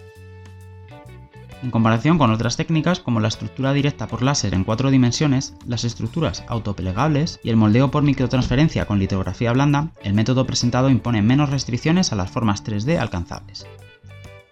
En 1.63 1.71
comparación 1.71 2.19
con 2.19 2.31
otras 2.31 2.57
técnicas 2.57 3.01
como 3.01 3.19
la 3.19 3.29
estructura 3.29 3.73
directa 3.73 4.07
por 4.09 4.23
láser 4.23 4.53
en 4.55 4.65
cuatro 4.65 4.91
dimensiones, 4.91 5.55
las 5.67 5.85
estructuras 5.85 6.45
autoplegables 6.49 7.41
y 7.43 7.51
el 7.51 7.57
moldeo 7.57 7.91
por 7.91 8.03
microtransferencia 8.03 8.87
con 8.87 8.99
litografía 8.99 9.53
blanda, 9.53 9.89
el 10.03 10.13
método 10.13 10.47
presentado 10.47 10.91
impone 10.91 11.23
menos 11.23 11.51
restricciones 11.51 12.13
a 12.13 12.17
las 12.17 12.31
formas 12.31 12.63
3D 12.65 12.99
alcanzables. 12.99 13.67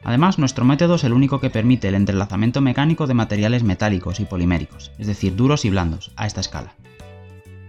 Además, 0.04 0.38
nuestro 0.38 0.66
método 0.66 0.96
es 0.96 1.04
el 1.04 1.14
único 1.14 1.40
que 1.40 1.50
permite 1.50 1.88
el 1.88 1.94
entrelazamiento 1.94 2.60
mecánico 2.60 3.06
de 3.06 3.14
materiales 3.14 3.62
metálicos 3.62 4.20
y 4.20 4.26
poliméricos, 4.26 4.92
es 4.98 5.06
decir, 5.06 5.34
duros 5.34 5.64
y 5.64 5.70
blandos, 5.70 6.12
a 6.16 6.26
esta 6.26 6.40
escala. 6.40 6.74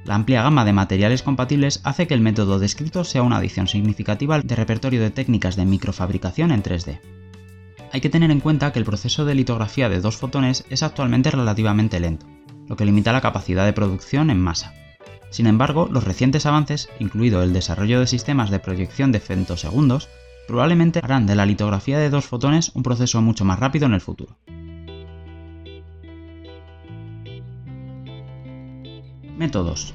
La 0.03 0.15
amplia 0.15 0.43
gama 0.43 0.65
de 0.65 0.73
materiales 0.73 1.23
compatibles 1.23 1.79
hace 1.83 2.05
que 2.05 2.13
el 2.13 2.21
método 2.21 2.59
descrito 2.59 3.03
sea 3.05 3.23
una 3.23 3.37
adición 3.37 3.67
significativa 3.67 4.39
de 4.39 4.55
repertorio 4.55 5.01
de 5.01 5.09
técnicas 5.09 5.55
de 5.55 5.65
microfabricación 5.65 6.51
en 6.51 6.61
3D. 6.61 6.99
Hay 7.91 8.01
que 8.01 8.09
tener 8.09 8.29
en 8.29 8.41
cuenta 8.41 8.73
que 8.73 8.79
el 8.79 8.85
proceso 8.85 9.23
de 9.23 9.33
litografía 9.33 9.87
de 9.87 10.01
dos 10.01 10.17
fotones 10.17 10.65
es 10.69 10.83
actualmente 10.83 11.31
relativamente 11.31 11.99
lento, 12.01 12.27
lo 12.67 12.75
que 12.75 12.85
limita 12.85 13.13
la 13.13 13.21
capacidad 13.21 13.65
de 13.65 13.73
producción 13.73 14.29
en 14.29 14.41
masa. 14.41 14.73
Sin 15.31 15.47
embargo, 15.47 15.87
los 15.89 16.03
recientes 16.03 16.45
avances, 16.45 16.89
incluido 16.99 17.41
el 17.41 17.53
desarrollo 17.53 17.99
de 17.99 18.07
sistemas 18.07 18.49
de 18.49 18.59
proyección 18.59 19.11
de 19.11 19.21
femtosegundos, 19.21 20.09
probablemente 20.47 20.99
harán 21.03 21.25
de 21.25 21.35
la 21.35 21.45
litografía 21.45 21.97
de 21.99 22.09
dos 22.09 22.25
fotones 22.25 22.71
un 22.75 22.83
proceso 22.83 23.21
mucho 23.21 23.45
más 23.45 23.59
rápido 23.59 23.85
en 23.85 23.93
el 23.93 24.01
futuro. 24.01 24.37
Métodos. 29.37 29.93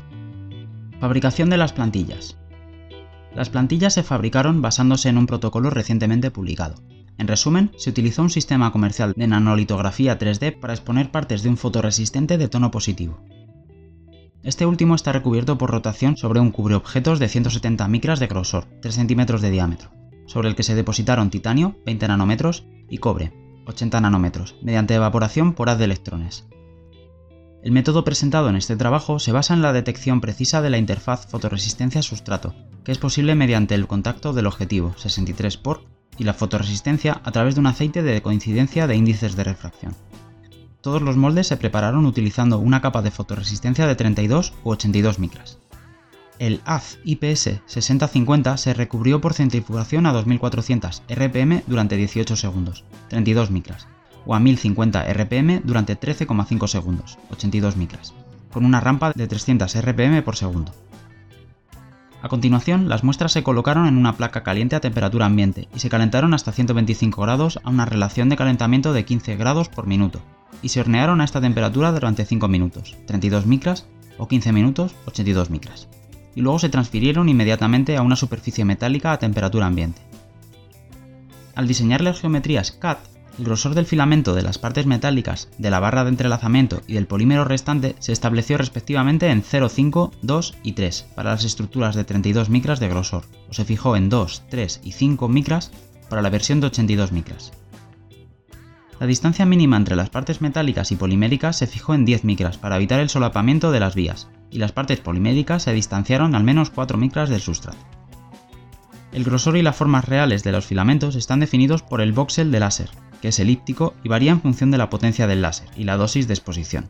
Fabricación 1.01 1.51
de 1.51 1.57
las 1.57 1.73
plantillas. 1.73 2.37
Las 3.35 3.49
plantillas 3.49 3.95
se 3.95 4.03
fabricaron 4.03 4.61
basándose 4.61 5.09
en 5.09 5.17
un 5.17 5.27
protocolo 5.27 5.71
recientemente 5.71 6.31
publicado, 6.31 6.75
en 7.21 7.29
resumen, 7.29 7.71
se 7.77 7.91
utilizó 7.91 8.23
un 8.23 8.31
sistema 8.31 8.73
comercial 8.73 9.13
de 9.15 9.27
nanolitografía 9.27 10.19
3D 10.19 10.59
para 10.59 10.73
exponer 10.73 11.11
partes 11.11 11.43
de 11.43 11.51
un 11.51 11.59
fotoresistente 11.59 12.39
de 12.39 12.49
tono 12.49 12.71
positivo. 12.71 13.21
Este 14.43 14.65
último 14.65 14.95
está 14.95 15.13
recubierto 15.13 15.59
por 15.59 15.71
rotación 15.71 16.17
sobre 16.17 16.41
un 16.41 16.51
cubreobjetos 16.51 17.19
de 17.19 17.29
170 17.29 17.87
micras 17.89 18.21
de 18.21 18.27
grosor, 18.27 18.65
3 18.81 18.95
centímetros 18.95 19.43
de 19.43 19.51
diámetro, 19.51 19.91
sobre 20.31 20.49
el 20.49 20.55
que 20.55 20.63
se 20.63 20.77
depositaron 20.77 21.29
titanio, 21.29 21.75
20 21.87 22.07
nanómetros, 22.07 22.65
y 22.89 22.99
cobre, 22.99 23.33
80 23.67 24.01
nanómetros, 24.01 24.55
mediante 24.63 24.95
evaporación 24.95 25.55
por 25.55 25.69
haz 25.69 25.79
de 25.79 25.87
electrones. 25.87 26.47
El 27.65 27.73
método 27.73 28.05
presentado 28.05 28.49
en 28.49 28.55
este 28.55 28.77
trabajo 28.77 29.19
se 29.19 29.33
basa 29.33 29.55
en 29.55 29.61
la 29.61 29.73
detección 29.73 30.21
precisa 30.21 30.63
de 30.63 30.71
la 30.71 30.79
interfaz 30.79 31.27
fotoresistencia-sustrato, 31.27 32.55
que 32.85 32.93
es 32.93 32.99
posible 32.99 33.35
mediante 33.35 33.75
el 33.75 33.89
contacto 33.89 34.33
del 34.33 34.47
objetivo 34.47 34.95
63 34.97 35.57
por 35.57 35.83
y 36.17 36.23
la 36.23 36.35
fotoresistencia 36.35 37.21
a 37.25 37.33
través 37.33 37.57
de 37.57 37.61
un 37.61 37.67
aceite 37.67 38.05
de 38.05 38.23
coincidencia 38.23 38.87
de 38.87 38.95
índices 38.95 39.35
de 39.35 39.43
refracción. 39.43 39.97
Todos 40.81 41.03
los 41.03 41.17
moldes 41.17 41.49
se 41.49 41.57
prepararon 41.57 42.07
utilizando 42.07 42.61
una 42.61 42.81
capa 42.81 43.03
de 43.03 43.11
fotoresistencia 43.11 43.89
de 43.89 43.97
32 43.97 44.55
u 44.63 44.71
82 44.71 45.19
micras. 45.19 45.59
El 46.41 46.63
AZ 46.65 46.97
IPS 47.05 47.61
6050 47.67 48.57
se 48.57 48.73
recubrió 48.73 49.21
por 49.21 49.35
centrifugación 49.35 50.07
a 50.07 50.13
2400 50.15 51.03
RPM 51.07 51.63
durante 51.67 51.97
18 51.99 52.35
segundos, 52.35 52.83
32 53.09 53.51
micras, 53.51 53.87
o 54.25 54.35
a 54.35 54.41
1050 54.41 55.05
RPM 55.13 55.61
durante 55.63 56.01
13,5 56.01 56.67
segundos, 56.67 57.19
82 57.31 57.77
micras, 57.77 58.15
con 58.51 58.65
una 58.65 58.81
rampa 58.81 59.13
de 59.15 59.27
300 59.27 59.83
RPM 59.83 60.23
por 60.23 60.35
segundo. 60.35 60.73
A 62.23 62.29
continuación, 62.31 62.89
las 62.89 63.05
muestras 63.05 63.33
se 63.33 63.43
colocaron 63.43 63.87
en 63.87 63.99
una 63.99 64.17
placa 64.17 64.43
caliente 64.43 64.77
a 64.77 64.81
temperatura 64.81 65.27
ambiente 65.27 65.69
y 65.75 65.81
se 65.81 65.91
calentaron 65.91 66.33
hasta 66.33 66.53
125 66.53 67.21
grados 67.21 67.61
a 67.65 67.69
una 67.69 67.85
relación 67.85 68.31
de 68.31 68.39
calentamiento 68.39 68.95
de 68.95 69.05
15 69.05 69.37
grados 69.37 69.69
por 69.69 69.87
minuto, 69.87 70.23
y 70.63 70.71
se 70.71 70.81
hornearon 70.81 71.21
a 71.21 71.25
esta 71.25 71.43
temperatura 71.43 71.93
durante 71.93 72.25
5 72.25 72.49
minutos, 72.49 72.97
32 73.07 73.45
micras, 73.45 73.87
o 74.17 74.27
15 74.27 74.53
minutos, 74.53 74.95
82 75.05 75.51
micras, 75.51 75.89
y 76.35 76.41
luego 76.41 76.59
se 76.59 76.69
transfirieron 76.69 77.29
inmediatamente 77.29 77.97
a 77.97 78.03
una 78.03 78.17
superficie 78.17 78.65
metálica 78.65 79.13
a 79.13 79.19
temperatura 79.19 79.67
ambiente. 79.67 80.03
Al 81.55 81.67
diseñar 81.67 82.01
las 82.01 82.21
geometrías 82.21 82.73
CAD 82.73 82.99
el 83.41 83.47
grosor 83.47 83.75
del 83.75 83.87
filamento 83.87 84.35
de 84.35 84.43
las 84.43 84.59
partes 84.59 84.85
metálicas, 84.85 85.49
de 85.57 85.71
la 85.71 85.81
barra 85.81 86.05
de 86.05 86.11
entrelazamiento 86.11 86.83
y 86.87 86.95
del 86.95 87.07
polímero 87.07 87.45
restante 87.45 87.97
se 87.99 88.13
estableció 88.13 88.59
respectivamente 88.59 89.31
en 89.31 89.43
0,5, 89.43 90.11
2 90.21 90.55
y 90.63 90.73
3 90.73 91.07
para 91.15 91.31
las 91.31 91.45
estructuras 91.45 91.95
de 91.95 92.05
32 92.05 92.51
micras 92.51 92.81
de 92.81 92.89
grosor, 92.89 93.25
o 93.49 93.55
se 93.55 93.65
fijó 93.65 93.97
en 93.97 94.11
2, 94.11 94.43
3 94.51 94.81
y 94.85 94.93
5 94.93 95.29
micras 95.29 95.71
para 96.11 96.21
la 96.21 96.29
versión 96.29 96.61
de 96.61 96.67
82 96.67 97.13
micras. 97.13 97.53
La 99.01 99.07
distancia 99.07 99.47
mínima 99.47 99.79
entre 99.79 99.97
las 99.97 100.11
partes 100.11 100.43
metálicas 100.43 100.93
y 100.93 100.97
poliméricas 100.97 101.57
se 101.57 101.67
fijó 101.67 101.95
en 101.95 102.05
10 102.05 102.25
micras 102.25 102.59
para 102.59 102.77
evitar 102.77 103.01
el 103.01 103.09
solapamiento 103.09 103.73
de 103.73 103.81
las 103.81 103.95
vías, 103.95 104.29
y 104.51 104.59
las 104.59 104.73
partes 104.73 105.01
poliméricas 105.01 105.63
se 105.63 105.73
distanciaron 105.73 106.35
al 106.35 106.45
menos 106.45 106.69
4 106.69 106.99
micras 106.99 107.31
del 107.31 107.41
sustrato. 107.41 107.79
El 109.11 109.25
grosor 109.25 109.57
y 109.57 109.63
las 109.63 109.75
formas 109.75 110.05
reales 110.05 110.45
de 110.45 110.53
los 110.53 110.67
filamentos 110.67 111.17
están 111.17 111.41
definidos 111.41 111.83
por 111.83 112.03
el 112.03 112.13
voxel 112.13 112.53
de 112.53 112.61
láser, 112.61 112.91
que 113.23 113.29
es 113.29 113.39
elíptico 113.41 113.95
y 114.05 114.11
varía 114.11 114.33
en 114.33 114.43
función 114.43 114.71
de 114.71 114.77
la 114.77 114.91
potencia 114.91 115.27
del 115.27 115.41
láser 115.41 115.69
y 115.77 115.85
la 115.85 115.97
dosis 115.97 116.29
de 116.29 116.35
exposición. 116.35 116.87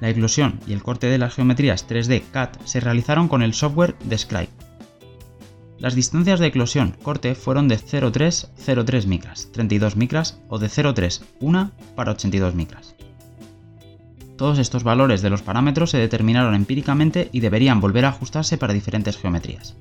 La 0.00 0.10
eclosión 0.10 0.60
y 0.66 0.74
el 0.74 0.82
corte 0.82 1.06
de 1.06 1.16
las 1.16 1.34
geometrías 1.34 1.88
3D 1.88 2.22
CAD 2.30 2.50
se 2.64 2.80
realizaron 2.80 3.28
con 3.28 3.42
el 3.42 3.54
software 3.54 3.96
Describe. 4.04 4.50
Las 5.78 5.94
distancias 5.94 6.40
de 6.40 6.48
eclosión 6.48 6.96
corte 7.02 7.36
fueron 7.36 7.68
de 7.68 7.78
0,3 7.78 8.48
0,3 8.58 9.06
micras, 9.06 9.48
32 9.52 9.96
micras 9.96 10.40
o 10.48 10.58
de 10.58 10.66
0,3 10.66 11.22
1 11.40 11.70
para 11.94 12.12
82 12.12 12.54
micras. 12.54 12.96
Todos 14.36 14.58
estos 14.58 14.82
valores 14.82 15.22
de 15.22 15.30
los 15.30 15.42
parámetros 15.42 15.90
se 15.90 15.98
determinaron 15.98 16.54
empíricamente 16.54 17.28
y 17.32 17.40
deberían 17.40 17.80
volver 17.80 18.04
a 18.04 18.08
ajustarse 18.08 18.58
para 18.58 18.72
diferentes 18.72 19.16
geometrías. 19.16 19.76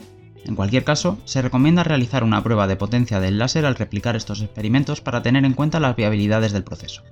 En 0.46 0.56
cualquier 0.56 0.84
caso, 0.84 1.18
se 1.26 1.42
recomienda 1.42 1.84
realizar 1.84 2.24
una 2.24 2.44
prueba 2.44 2.68
de 2.68 2.76
potencia 2.76 3.20
del 3.20 3.38
láser 3.38 3.66
al 3.66 3.76
replicar 3.76 4.16
estos 4.16 4.42
experimentos 4.42 5.02
para 5.02 5.22
tener 5.22 5.46
en 5.46 5.54
cuenta 5.54 5.80
las 5.80 5.96
viabilidades 5.96 6.54
del 6.54 6.64
proceso. 6.64 7.04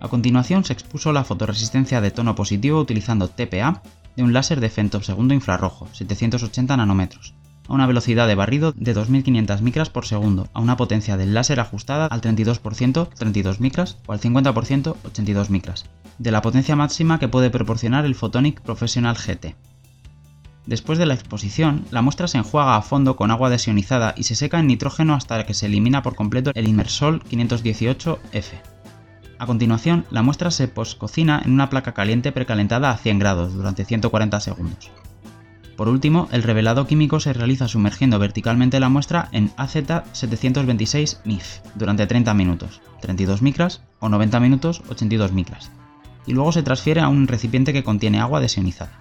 A 0.00 0.08
continuación 0.08 0.64
se 0.64 0.72
expuso 0.72 1.12
la 1.12 1.24
fotoresistencia 1.24 2.00
de 2.00 2.10
tono 2.10 2.34
positivo 2.34 2.80
utilizando 2.80 3.28
TPA 3.28 3.82
de 4.16 4.22
un 4.22 4.32
láser 4.32 4.60
de 4.60 4.68
femtosegundo 4.68 5.34
infrarrojo, 5.34 5.88
780 5.92 6.76
nanómetros, 6.76 7.34
a 7.68 7.72
una 7.72 7.86
velocidad 7.86 8.26
de 8.26 8.34
barrido 8.34 8.72
de 8.76 8.92
2500 8.94 9.62
micras 9.62 9.90
por 9.90 10.06
segundo, 10.06 10.48
a 10.52 10.60
una 10.60 10.76
potencia 10.76 11.16
del 11.16 11.34
láser 11.34 11.60
ajustada 11.60 12.06
al 12.06 12.20
32%, 12.20 13.08
32 13.08 13.60
micras, 13.60 13.98
o 14.06 14.12
al 14.12 14.20
50%, 14.20 14.96
82 15.04 15.50
micras, 15.50 15.86
de 16.18 16.30
la 16.30 16.42
potencia 16.42 16.76
máxima 16.76 17.18
que 17.18 17.28
puede 17.28 17.50
proporcionar 17.50 18.04
el 18.04 18.14
Photonic 18.14 18.60
Professional 18.60 19.16
GT. 19.16 19.54
Después 20.66 20.98
de 20.98 21.06
la 21.06 21.14
exposición, 21.14 21.84
la 21.90 22.02
muestra 22.02 22.28
se 22.28 22.38
enjuaga 22.38 22.76
a 22.76 22.82
fondo 22.82 23.16
con 23.16 23.32
agua 23.32 23.50
desionizada 23.50 24.14
y 24.16 24.22
se 24.24 24.36
seca 24.36 24.60
en 24.60 24.68
nitrógeno 24.68 25.14
hasta 25.14 25.44
que 25.44 25.54
se 25.54 25.66
elimina 25.66 26.02
por 26.02 26.14
completo 26.14 26.52
el 26.54 26.68
inmersol 26.68 27.22
518F. 27.24 28.60
A 29.40 29.46
continuación, 29.46 30.06
la 30.10 30.22
muestra 30.22 30.52
se 30.52 30.68
poscocina 30.68 31.42
en 31.44 31.52
una 31.52 31.68
placa 31.68 31.94
caliente 31.94 32.30
precalentada 32.30 32.92
a 32.92 32.96
100 32.96 33.18
grados 33.18 33.54
durante 33.54 33.84
140 33.84 34.38
segundos. 34.38 34.92
Por 35.76 35.88
último, 35.88 36.28
el 36.32 36.42
revelado 36.42 36.86
químico 36.86 37.18
se 37.18 37.32
realiza 37.32 37.66
sumergiendo 37.66 38.18
verticalmente 38.18 38.78
la 38.78 38.88
muestra 38.88 39.28
en 39.32 39.50
AZ726 39.56 41.18
MIF 41.24 41.58
durante 41.74 42.06
30 42.06 42.34
minutos, 42.34 42.80
32 43.00 43.42
micras, 43.42 43.82
o 43.98 44.08
90 44.08 44.38
minutos, 44.40 44.82
82 44.88 45.32
micras, 45.32 45.70
y 46.26 46.32
luego 46.32 46.52
se 46.52 46.62
transfiere 46.62 47.00
a 47.00 47.08
un 47.08 47.26
recipiente 47.26 47.72
que 47.72 47.84
contiene 47.84 48.20
agua 48.20 48.40
desionizada. 48.40 49.00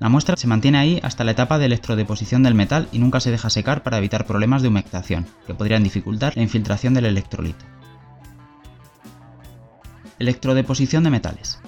La 0.00 0.08
muestra 0.08 0.36
se 0.36 0.48
mantiene 0.48 0.78
ahí 0.78 1.00
hasta 1.04 1.22
la 1.22 1.30
etapa 1.30 1.58
de 1.58 1.66
electrodeposición 1.66 2.42
del 2.42 2.56
metal 2.56 2.88
y 2.90 2.98
nunca 2.98 3.20
se 3.20 3.30
deja 3.30 3.50
secar 3.50 3.84
para 3.84 3.98
evitar 3.98 4.26
problemas 4.26 4.62
de 4.62 4.68
humectación, 4.68 5.26
que 5.46 5.54
podrían 5.54 5.84
dificultar 5.84 6.32
la 6.34 6.42
infiltración 6.42 6.94
del 6.94 7.06
electrolito. 7.06 7.64
Electrodeposición 10.18 11.04
de 11.04 11.10
metales. 11.10 11.60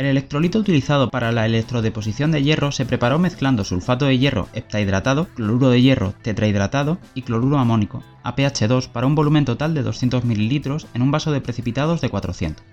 El 0.00 0.06
electrolito 0.06 0.58
utilizado 0.58 1.10
para 1.10 1.30
la 1.30 1.44
electrodeposición 1.44 2.30
de 2.30 2.42
hierro 2.42 2.72
se 2.72 2.86
preparó 2.86 3.18
mezclando 3.18 3.64
sulfato 3.64 4.06
de 4.06 4.16
hierro 4.16 4.48
heptahidratado, 4.54 5.26
cloruro 5.34 5.68
de 5.68 5.82
hierro 5.82 6.14
tetrahidratado 6.22 6.96
y 7.12 7.20
cloruro 7.20 7.58
amónico, 7.58 8.02
a 8.22 8.34
pH 8.34 8.66
2 8.66 8.88
para 8.88 9.06
un 9.06 9.14
volumen 9.14 9.44
total 9.44 9.74
de 9.74 9.82
200 9.82 10.24
ml 10.24 10.86
en 10.94 11.02
un 11.02 11.10
vaso 11.10 11.32
de 11.32 11.42
precipitados 11.42 12.00
de 12.00 12.08
400. 12.08 12.64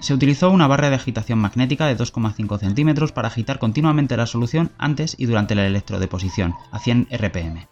Se 0.00 0.12
utilizó 0.12 0.50
una 0.50 0.66
barra 0.66 0.90
de 0.90 0.96
agitación 0.96 1.38
magnética 1.38 1.86
de 1.86 1.96
2,5 1.96 2.58
centímetros 2.58 3.12
para 3.12 3.28
agitar 3.28 3.58
continuamente 3.58 4.18
la 4.18 4.26
solución 4.26 4.72
antes 4.76 5.16
y 5.16 5.24
durante 5.24 5.54
la 5.54 5.66
electrodeposición, 5.66 6.56
a 6.72 6.78
100 6.78 7.08
RPM. 7.10 7.68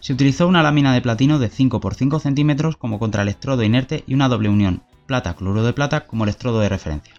Se 0.00 0.12
utilizó 0.12 0.48
una 0.48 0.64
lámina 0.64 0.92
de 0.92 1.02
platino 1.02 1.38
de 1.38 1.50
5 1.50 1.80
x 1.84 1.98
5 1.98 2.18
centímetros 2.18 2.76
como 2.76 2.98
contraelectrodo 2.98 3.62
inerte 3.62 4.02
y 4.08 4.14
una 4.14 4.28
doble 4.28 4.48
unión, 4.48 4.82
plata-cloruro 5.10 5.64
de 5.64 5.72
plata 5.72 6.06
como 6.06 6.22
electrodo 6.22 6.60
de 6.60 6.68
referencia. 6.68 7.14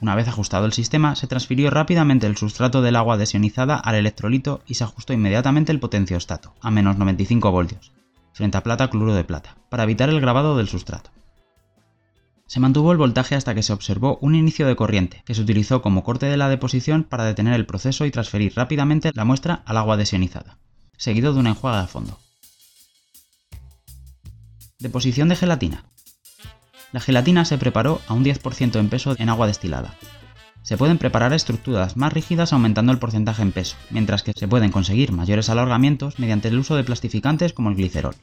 Una 0.00 0.16
vez 0.16 0.26
ajustado 0.26 0.66
el 0.66 0.72
sistema, 0.72 1.14
se 1.14 1.28
transfirió 1.28 1.70
rápidamente 1.70 2.26
el 2.26 2.36
sustrato 2.36 2.82
del 2.82 2.96
agua 2.96 3.16
desionizada 3.16 3.76
al 3.76 3.94
electrolito 3.94 4.62
y 4.66 4.74
se 4.74 4.82
ajustó 4.82 5.12
inmediatamente 5.12 5.70
el 5.70 5.78
potenciostato, 5.78 6.56
a 6.60 6.72
menos 6.72 6.98
95 6.98 7.52
voltios, 7.52 7.92
frente 8.32 8.58
a 8.58 8.64
plata-cloruro 8.64 9.14
de 9.14 9.22
plata, 9.22 9.56
para 9.68 9.84
evitar 9.84 10.08
el 10.08 10.20
grabado 10.20 10.56
del 10.56 10.66
sustrato. 10.66 11.10
Se 12.46 12.58
mantuvo 12.58 12.90
el 12.90 12.98
voltaje 12.98 13.36
hasta 13.36 13.54
que 13.54 13.62
se 13.62 13.72
observó 13.72 14.18
un 14.20 14.34
inicio 14.34 14.66
de 14.66 14.74
corriente, 14.74 15.22
que 15.24 15.36
se 15.36 15.42
utilizó 15.42 15.82
como 15.82 16.02
corte 16.02 16.26
de 16.26 16.36
la 16.36 16.48
deposición 16.48 17.04
para 17.04 17.24
detener 17.24 17.54
el 17.54 17.64
proceso 17.64 18.06
y 18.06 18.10
transferir 18.10 18.54
rápidamente 18.56 19.12
la 19.14 19.24
muestra 19.24 19.62
al 19.66 19.76
agua 19.76 19.96
desionizada, 19.96 20.58
seguido 20.96 21.32
de 21.32 21.38
una 21.38 21.50
enjuaga 21.50 21.82
de 21.82 21.86
fondo. 21.86 22.18
Deposición 24.80 25.28
de 25.28 25.36
gelatina. 25.36 25.84
La 26.94 27.00
gelatina 27.00 27.44
se 27.44 27.58
preparó 27.58 28.00
a 28.06 28.14
un 28.14 28.24
10% 28.24 28.78
en 28.78 28.88
peso 28.88 29.16
en 29.18 29.28
agua 29.28 29.48
destilada. 29.48 29.96
Se 30.62 30.76
pueden 30.76 30.96
preparar 30.96 31.32
estructuras 31.32 31.96
más 31.96 32.12
rígidas 32.12 32.52
aumentando 32.52 32.92
el 32.92 33.00
porcentaje 33.00 33.42
en 33.42 33.50
peso, 33.50 33.74
mientras 33.90 34.22
que 34.22 34.32
se 34.32 34.46
pueden 34.46 34.70
conseguir 34.70 35.10
mayores 35.10 35.50
alargamientos 35.50 36.20
mediante 36.20 36.46
el 36.46 36.58
uso 36.60 36.76
de 36.76 36.84
plastificantes 36.84 37.52
como 37.52 37.70
el 37.70 37.74
glicerol. 37.74 38.14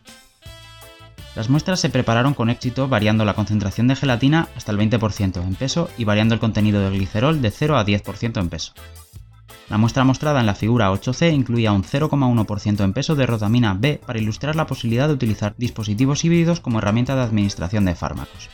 Las 1.35 1.49
muestras 1.49 1.81
se 1.81 1.89
prepararon 1.89 2.33
con 2.33 2.49
éxito 2.49 2.87
variando 2.87 3.25
la 3.25 3.33
concentración 3.33 3.89
de 3.89 3.97
gelatina 3.97 4.47
hasta 4.55 4.71
el 4.71 4.77
20% 4.77 5.45
en 5.45 5.55
peso 5.55 5.89
y 5.97 6.05
variando 6.05 6.33
el 6.33 6.39
contenido 6.39 6.79
de 6.79 6.91
glicerol 6.91 7.41
de 7.41 7.51
0 7.51 7.77
a 7.77 7.85
10% 7.85 8.39
en 8.39 8.47
peso. 8.47 8.71
La 9.71 9.77
muestra 9.77 10.03
mostrada 10.03 10.41
en 10.41 10.45
la 10.45 10.53
figura 10.53 10.91
8C 10.91 11.33
incluía 11.33 11.71
un 11.71 11.85
0,1% 11.85 12.83
en 12.83 12.91
peso 12.91 13.15
de 13.15 13.25
rotamina 13.25 13.73
B 13.73 14.01
para 14.05 14.19
ilustrar 14.19 14.57
la 14.57 14.67
posibilidad 14.67 15.07
de 15.07 15.13
utilizar 15.13 15.55
dispositivos 15.57 16.25
híbridos 16.25 16.59
como 16.59 16.79
herramienta 16.79 17.15
de 17.15 17.21
administración 17.21 17.85
de 17.85 17.95
fármacos. 17.95 18.49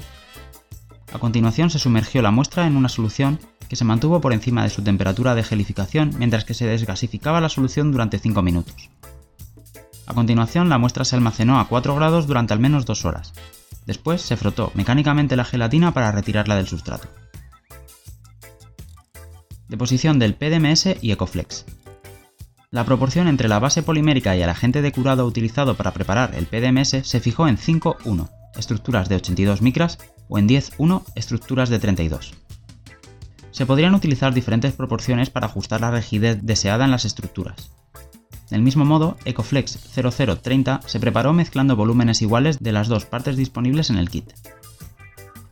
A 1.12 1.18
continuación 1.18 1.72
se 1.72 1.80
sumergió 1.80 2.22
la 2.22 2.30
muestra 2.30 2.68
en 2.68 2.76
una 2.76 2.88
solución 2.88 3.40
que 3.68 3.76
se 3.76 3.84
mantuvo 3.84 4.22
por 4.22 4.32
encima 4.32 4.62
de 4.62 4.70
su 4.70 4.84
temperatura 4.84 5.34
de 5.34 5.42
gelificación 5.42 6.14
mientras 6.20 6.46
que 6.46 6.54
se 6.54 6.68
desgasificaba 6.68 7.42
la 7.42 7.50
solución 7.50 7.92
durante 7.92 8.20
5 8.20 8.44
minutos. 8.44 8.92
A 10.06 10.14
continuación 10.14 10.70
la 10.70 10.78
muestra 10.78 11.04
se 11.04 11.16
almacenó 11.16 11.60
a 11.60 11.68
4 11.68 11.96
grados 11.96 12.28
durante 12.28 12.54
al 12.54 12.60
menos 12.60 12.86
2 12.86 13.06
horas. 13.06 13.34
Después 13.88 14.22
se 14.22 14.38
frotó 14.38 14.72
mecánicamente 14.76 15.36
la 15.36 15.46
gelatina 15.46 15.96
para 15.96 16.12
retirarla 16.12 16.58
del 16.58 16.68
sustrato. 16.68 17.08
Deposición 19.68 20.18
del 20.18 20.34
PDMS 20.34 20.96
y 21.02 21.12
Ecoflex. 21.12 21.66
La 22.72 22.86
proporción 22.86 23.28
entre 23.28 23.50
la 23.50 23.60
base 23.60 23.84
polimérica 23.84 24.36
y 24.36 24.42
el 24.42 24.50
agente 24.50 24.82
de 24.82 24.92
curado 24.94 25.26
utilizado 25.26 25.76
para 25.76 25.92
preparar 25.92 26.36
el 26.36 26.46
PDMS 26.46 27.06
se 27.08 27.20
fijó 27.20 27.50
en 27.50 27.58
5-1, 27.58 28.30
estructuras 28.58 29.10
de 29.10 29.16
82 29.16 29.62
micras, 29.62 30.00
o 30.30 30.38
en 30.38 30.48
10-1, 30.48 31.04
estructuras 31.16 31.70
de 31.70 31.80
32. 31.80 32.34
Se 33.52 33.66
podrían 33.66 33.96
utilizar 33.96 34.34
diferentes 34.34 34.74
proporciones 34.74 35.30
para 35.30 35.48
ajustar 35.48 35.82
la 35.82 35.92
rigidez 35.92 36.40
deseada 36.44 36.86
en 36.86 36.92
las 36.92 37.06
estructuras. 37.06 37.72
Del 38.50 38.62
mismo 38.62 38.86
modo, 38.86 39.18
Ecoflex 39.26 39.78
0030 39.94 40.80
se 40.86 41.00
preparó 41.02 41.34
mezclando 41.34 41.76
volúmenes 41.76 42.22
iguales 42.22 42.60
de 42.60 42.72
las 42.72 42.88
dos 42.88 43.06
partes 43.06 43.36
disponibles 43.36 43.90
en 43.90 43.98
el 43.98 44.10
kit. 44.10 44.32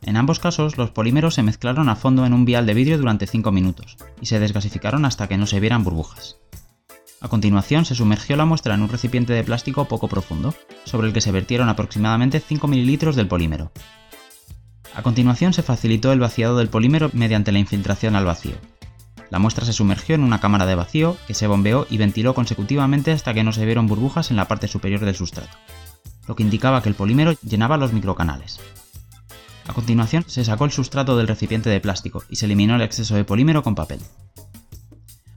En 0.06 0.16
ambos 0.16 0.38
casos, 0.38 0.78
los 0.78 0.92
polímeros 0.92 1.34
se 1.34 1.42
mezclaron 1.42 1.88
a 1.88 1.96
fondo 1.96 2.24
en 2.24 2.32
un 2.32 2.44
vial 2.44 2.64
de 2.64 2.74
vidrio 2.74 2.96
durante 2.96 3.26
5 3.26 3.50
minutos, 3.50 3.96
y 4.20 4.26
se 4.26 4.38
desgasificaron 4.38 5.04
hasta 5.04 5.26
que 5.26 5.36
no 5.36 5.46
se 5.46 5.58
vieran 5.58 5.82
burbujas. 5.82 6.38
A 7.20 7.28
continuación, 7.28 7.84
se 7.84 7.96
sumergió 7.96 8.36
la 8.36 8.44
muestra 8.44 8.74
en 8.74 8.82
un 8.82 8.88
recipiente 8.88 9.32
de 9.32 9.42
plástico 9.42 9.86
poco 9.86 10.06
profundo, 10.06 10.54
sobre 10.84 11.08
el 11.08 11.12
que 11.12 11.20
se 11.20 11.32
vertieron 11.32 11.68
aproximadamente 11.68 12.38
5 12.38 12.68
ml 12.68 13.16
del 13.16 13.26
polímero. 13.26 13.72
A 14.94 15.02
continuación, 15.02 15.52
se 15.52 15.64
facilitó 15.64 16.12
el 16.12 16.20
vaciado 16.20 16.56
del 16.56 16.68
polímero 16.68 17.10
mediante 17.12 17.50
la 17.50 17.58
infiltración 17.58 18.14
al 18.14 18.26
vacío. 18.26 18.54
La 19.30 19.40
muestra 19.40 19.64
se 19.64 19.72
sumergió 19.72 20.14
en 20.14 20.22
una 20.22 20.38
cámara 20.38 20.66
de 20.66 20.76
vacío 20.76 21.16
que 21.26 21.34
se 21.34 21.48
bombeó 21.48 21.84
y 21.90 21.98
ventiló 21.98 22.32
consecutivamente 22.32 23.10
hasta 23.10 23.34
que 23.34 23.42
no 23.42 23.50
se 23.50 23.66
vieron 23.66 23.88
burbujas 23.88 24.30
en 24.30 24.36
la 24.36 24.46
parte 24.46 24.68
superior 24.68 25.00
del 25.00 25.16
sustrato, 25.16 25.56
lo 26.28 26.36
que 26.36 26.44
indicaba 26.44 26.80
que 26.80 26.88
el 26.88 26.94
polímero 26.94 27.32
llenaba 27.42 27.76
los 27.76 27.92
microcanales. 27.92 28.60
A 29.68 29.72
continuación, 29.72 30.24
se 30.26 30.44
sacó 30.44 30.64
el 30.64 30.70
sustrato 30.70 31.16
del 31.16 31.28
recipiente 31.28 31.70
de 31.70 31.80
plástico 31.80 32.22
y 32.28 32.36
se 32.36 32.46
eliminó 32.46 32.76
el 32.76 32.82
exceso 32.82 33.14
de 33.14 33.24
polímero 33.24 33.62
con 33.62 33.74
papel. 33.74 34.00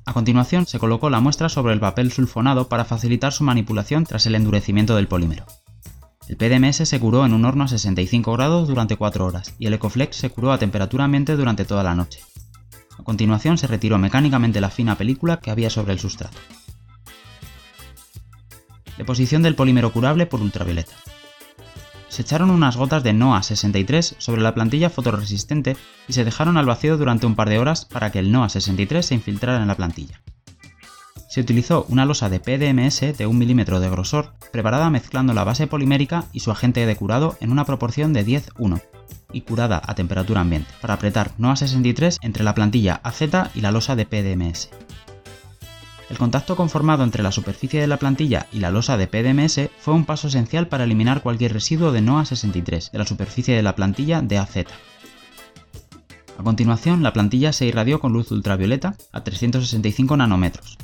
A 0.06 0.14
continuación, 0.14 0.66
se 0.66 0.80
colocó 0.80 1.10
la 1.10 1.20
muestra 1.20 1.50
sobre 1.50 1.74
el 1.74 1.80
papel 1.80 2.12
sulfonado 2.12 2.70
para 2.70 2.86
facilitar 2.86 3.34
su 3.34 3.44
manipulación 3.44 4.06
tras 4.06 4.26
el 4.26 4.36
endurecimiento 4.36 4.96
del 4.96 5.08
polímero. 5.08 5.46
El 6.28 6.38
PDMS 6.38 6.88
se 6.88 7.00
curó 7.00 7.26
en 7.26 7.34
un 7.34 7.44
horno 7.44 7.64
a 7.64 7.68
65 7.68 8.32
grados 8.34 8.68
durante 8.68 8.98
4 8.98 9.26
horas 9.26 9.56
y 9.58 9.66
el 9.66 9.74
Ecoflex 9.74 10.16
se 10.16 10.30
curó 10.30 10.52
a 10.52 10.60
temperatura 10.60 11.06
ambiente 11.06 11.36
durante 11.36 11.66
toda 11.66 11.84
la 11.84 11.96
noche. 11.96 12.22
A 13.00 13.04
continuación 13.04 13.58
se 13.58 13.66
retiró 13.66 13.98
mecánicamente 13.98 14.62
la 14.62 14.70
fina 14.70 14.96
película 14.96 15.40
que 15.40 15.50
había 15.50 15.72
sobre 15.72 15.94
el 15.94 16.00
sustrato. 16.00 16.38
Deposición 18.98 19.42
del 19.42 19.56
polímero 19.56 19.92
curable 19.92 20.28
por 20.28 20.42
ultravioleta 20.42 20.94
se 22.20 22.24
echaron 22.24 22.50
unas 22.52 22.76
gotas 22.76 23.02
de 23.02 23.14
NOA 23.14 23.42
63 23.42 24.16
sobre 24.18 24.42
la 24.42 24.54
plantilla 24.54 24.90
fotoresistente 24.90 25.78
y 26.06 26.12
se 26.12 26.26
dejaron 26.26 26.58
al 26.58 26.66
vacío 26.66 26.98
durante 26.98 27.26
un 27.26 27.36
par 27.36 27.48
de 27.48 27.60
horas 27.60 27.86
para 27.86 28.12
que 28.12 28.20
el 28.20 28.30
NOA 28.30 28.50
63 28.50 29.06
se 29.06 29.16
infiltrara 29.16 29.62
en 29.62 29.70
la 29.70 29.78
plantilla. 29.78 30.22
Se 31.30 31.40
utilizó 31.40 31.86
una 31.88 32.04
losa 32.04 32.28
de 32.28 32.42
PDMS 32.42 33.18
de 33.18 33.26
1 33.26 33.40
milímetro 33.40 33.80
de 33.80 33.90
grosor, 33.90 34.34
preparada 34.52 34.90
mezclando 34.90 35.32
la 35.34 35.46
base 35.46 35.68
polimérica 35.68 36.26
y 36.34 36.42
su 36.42 36.52
agente 36.52 36.86
de 36.86 36.96
curado 36.98 37.38
en 37.40 37.54
una 37.54 37.64
proporción 37.64 38.12
de 38.12 38.26
10-1 38.26 38.82
y 39.32 39.40
curada 39.40 39.82
a 39.86 39.96
temperatura 39.96 40.42
ambiente, 40.42 40.74
para 40.82 40.96
apretar 40.96 41.32
NOA 41.38 41.56
63 41.56 42.18
entre 42.22 42.44
la 42.44 42.54
plantilla 42.54 43.00
AZ 43.02 43.22
y 43.56 43.62
la 43.62 43.72
losa 43.72 43.96
de 43.96 44.06
PDMS. 44.06 44.72
El 46.10 46.18
contacto 46.18 46.56
conformado 46.56 47.04
entre 47.04 47.22
la 47.22 47.32
superficie 47.32 47.80
de 47.80 47.88
la 47.88 47.98
plantilla 47.98 48.48
y 48.52 48.60
la 48.60 48.72
losa 48.72 48.98
de 48.98 49.08
PDMS 49.08 49.70
fue 49.80 49.94
un 49.94 50.06
paso 50.06 50.28
esencial 50.28 50.68
para 50.68 50.86
eliminar 50.86 51.22
cualquier 51.22 51.54
residuo 51.54 51.92
de 51.92 52.02
NOA 52.02 52.26
63 52.26 52.92
de 52.92 52.98
la 52.98 53.06
superficie 53.06 53.56
de 53.56 53.62
la 53.62 53.76
plantilla 53.76 54.22
de 54.22 54.40
AZ. 54.40 54.58
A 56.40 56.44
continuación, 56.44 57.04
la 57.04 57.14
plantilla 57.14 57.54
se 57.54 57.66
irradió 57.66 58.00
con 58.00 58.12
luz 58.12 58.32
ultravioleta 58.32 58.96
a 59.12 59.24
365 59.24 60.18
nanómetros, 60.18 60.80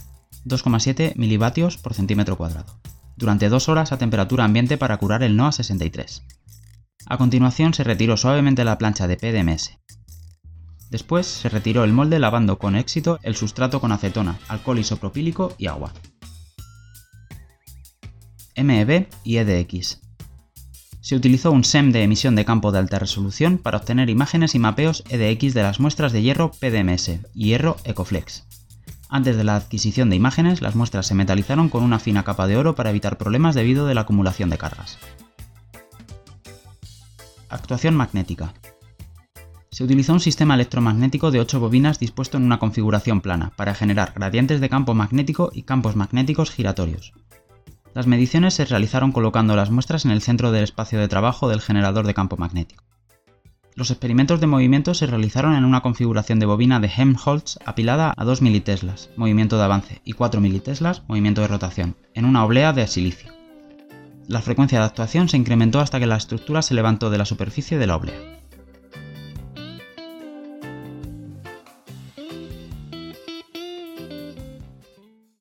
2,7 0.46 1.16
milivatios 1.16 1.78
por 1.78 1.96
centímetro 1.96 2.38
cuadrado, 2.38 2.80
durante 3.16 3.50
dos 3.50 3.68
horas 3.68 3.92
a 3.92 3.98
temperatura 3.98 4.44
ambiente 4.44 4.78
para 4.78 4.98
curar 4.98 5.24
el 5.24 5.36
NOA 5.36 5.54
63. 5.54 6.24
A 7.08 7.18
continuación 7.18 7.74
se 7.74 7.84
retiró 7.84 8.16
suavemente 8.16 8.64
la 8.64 8.78
plancha 8.78 9.08
de 9.08 9.18
PDMS, 9.18 9.80
Después 10.96 11.28
se 11.28 11.50
retiró 11.50 11.84
el 11.84 11.92
molde 11.92 12.20
lavando 12.20 12.58
con 12.58 12.78
éxito 12.78 13.20
el 13.22 13.36
sustrato 13.36 13.82
con 13.82 13.92
acetona, 13.92 14.40
alcohol 14.48 14.80
isopropílico 14.80 15.54
y 15.58 15.68
agua. 15.68 15.92
MEB 18.56 19.10
y 19.26 19.36
EDX. 19.36 20.00
Se 21.02 21.18
utilizó 21.18 21.52
un 21.52 21.66
SEM 21.66 21.92
de 21.92 22.04
emisión 22.04 22.34
de 22.38 22.46
campo 22.46 22.72
de 22.72 22.80
alta 22.80 22.98
resolución 22.98 23.58
para 23.58 23.80
obtener 23.80 24.10
imágenes 24.10 24.56
y 24.56 24.60
mapeos 24.60 25.04
EDX 25.10 25.54
de 25.54 25.64
las 25.64 25.82
muestras 25.82 26.14
de 26.14 26.22
hierro 26.22 26.52
PDMS 26.52 27.20
y 27.34 27.48
hierro 27.48 27.76
Ecoflex. 27.84 28.46
Antes 29.10 29.36
de 29.36 29.44
la 29.44 29.58
adquisición 29.58 30.10
de 30.10 30.16
imágenes, 30.16 30.62
las 30.62 30.76
muestras 30.76 31.08
se 31.08 31.14
metalizaron 31.14 31.68
con 31.68 31.84
una 31.84 32.00
fina 32.00 32.24
capa 32.24 32.48
de 32.48 32.56
oro 32.56 32.74
para 32.74 32.92
evitar 32.92 33.18
problemas 33.18 33.54
debido 33.54 33.86
a 33.86 33.94
la 33.94 34.00
acumulación 34.00 34.50
de 34.50 34.58
cargas. 34.58 34.98
Actuación 37.50 37.96
magnética. 37.98 38.54
Se 39.76 39.84
utilizó 39.84 40.14
un 40.14 40.22
sistema 40.22 40.54
electromagnético 40.54 41.32
de 41.32 41.42
8 41.42 41.60
bobinas 41.60 42.00
dispuesto 42.00 42.38
en 42.38 42.44
una 42.44 42.60
configuración 42.60 43.20
plana 43.20 43.52
para 43.58 43.76
generar 43.76 44.14
gradientes 44.16 44.62
de 44.62 44.70
campo 44.70 44.94
magnético 44.94 45.52
y 45.54 45.64
campos 45.64 45.98
magnéticos 45.98 46.50
giratorios. 46.50 47.12
Las 47.94 48.08
mediciones 48.08 48.54
se 48.54 48.64
realizaron 48.64 49.12
colocando 49.12 49.54
las 49.54 49.72
muestras 49.72 50.06
en 50.06 50.12
el 50.12 50.22
centro 50.22 50.54
del 50.54 50.64
espacio 50.64 50.98
de 50.98 51.10
trabajo 51.10 51.50
del 51.50 51.60
generador 51.60 52.08
de 52.08 52.14
campo 52.14 52.38
magnético. 52.38 52.86
Los 53.74 53.92
experimentos 53.92 54.40
de 54.40 54.48
movimiento 54.48 54.94
se 54.94 55.08
realizaron 55.08 55.54
en 55.56 55.66
una 55.66 55.82
configuración 55.82 56.40
de 56.40 56.46
bobina 56.46 56.80
de 56.80 56.88
Helmholtz 56.88 57.58
apilada 57.66 58.14
a 58.16 58.24
2 58.24 58.42
militeslas, 58.42 59.10
movimiento 59.18 59.58
de 59.58 59.66
avance, 59.66 60.02
y 60.06 60.14
4 60.14 60.40
militeslas, 60.40 61.04
movimiento 61.10 61.42
de 61.42 61.50
rotación, 61.50 61.98
en 62.14 62.24
una 62.24 62.46
oblea 62.46 62.72
de 62.72 62.88
silicio. 62.88 63.34
La 64.30 64.42
frecuencia 64.42 64.80
de 64.80 64.86
actuación 64.86 65.28
se 65.28 65.36
incrementó 65.36 65.82
hasta 65.82 66.00
que 66.00 66.08
la 66.08 66.16
estructura 66.16 66.62
se 66.62 66.76
levantó 66.76 67.10
de 67.10 67.18
la 67.18 67.26
superficie 67.26 67.78
de 67.78 67.88
la 67.88 67.98
oblea. 67.98 68.35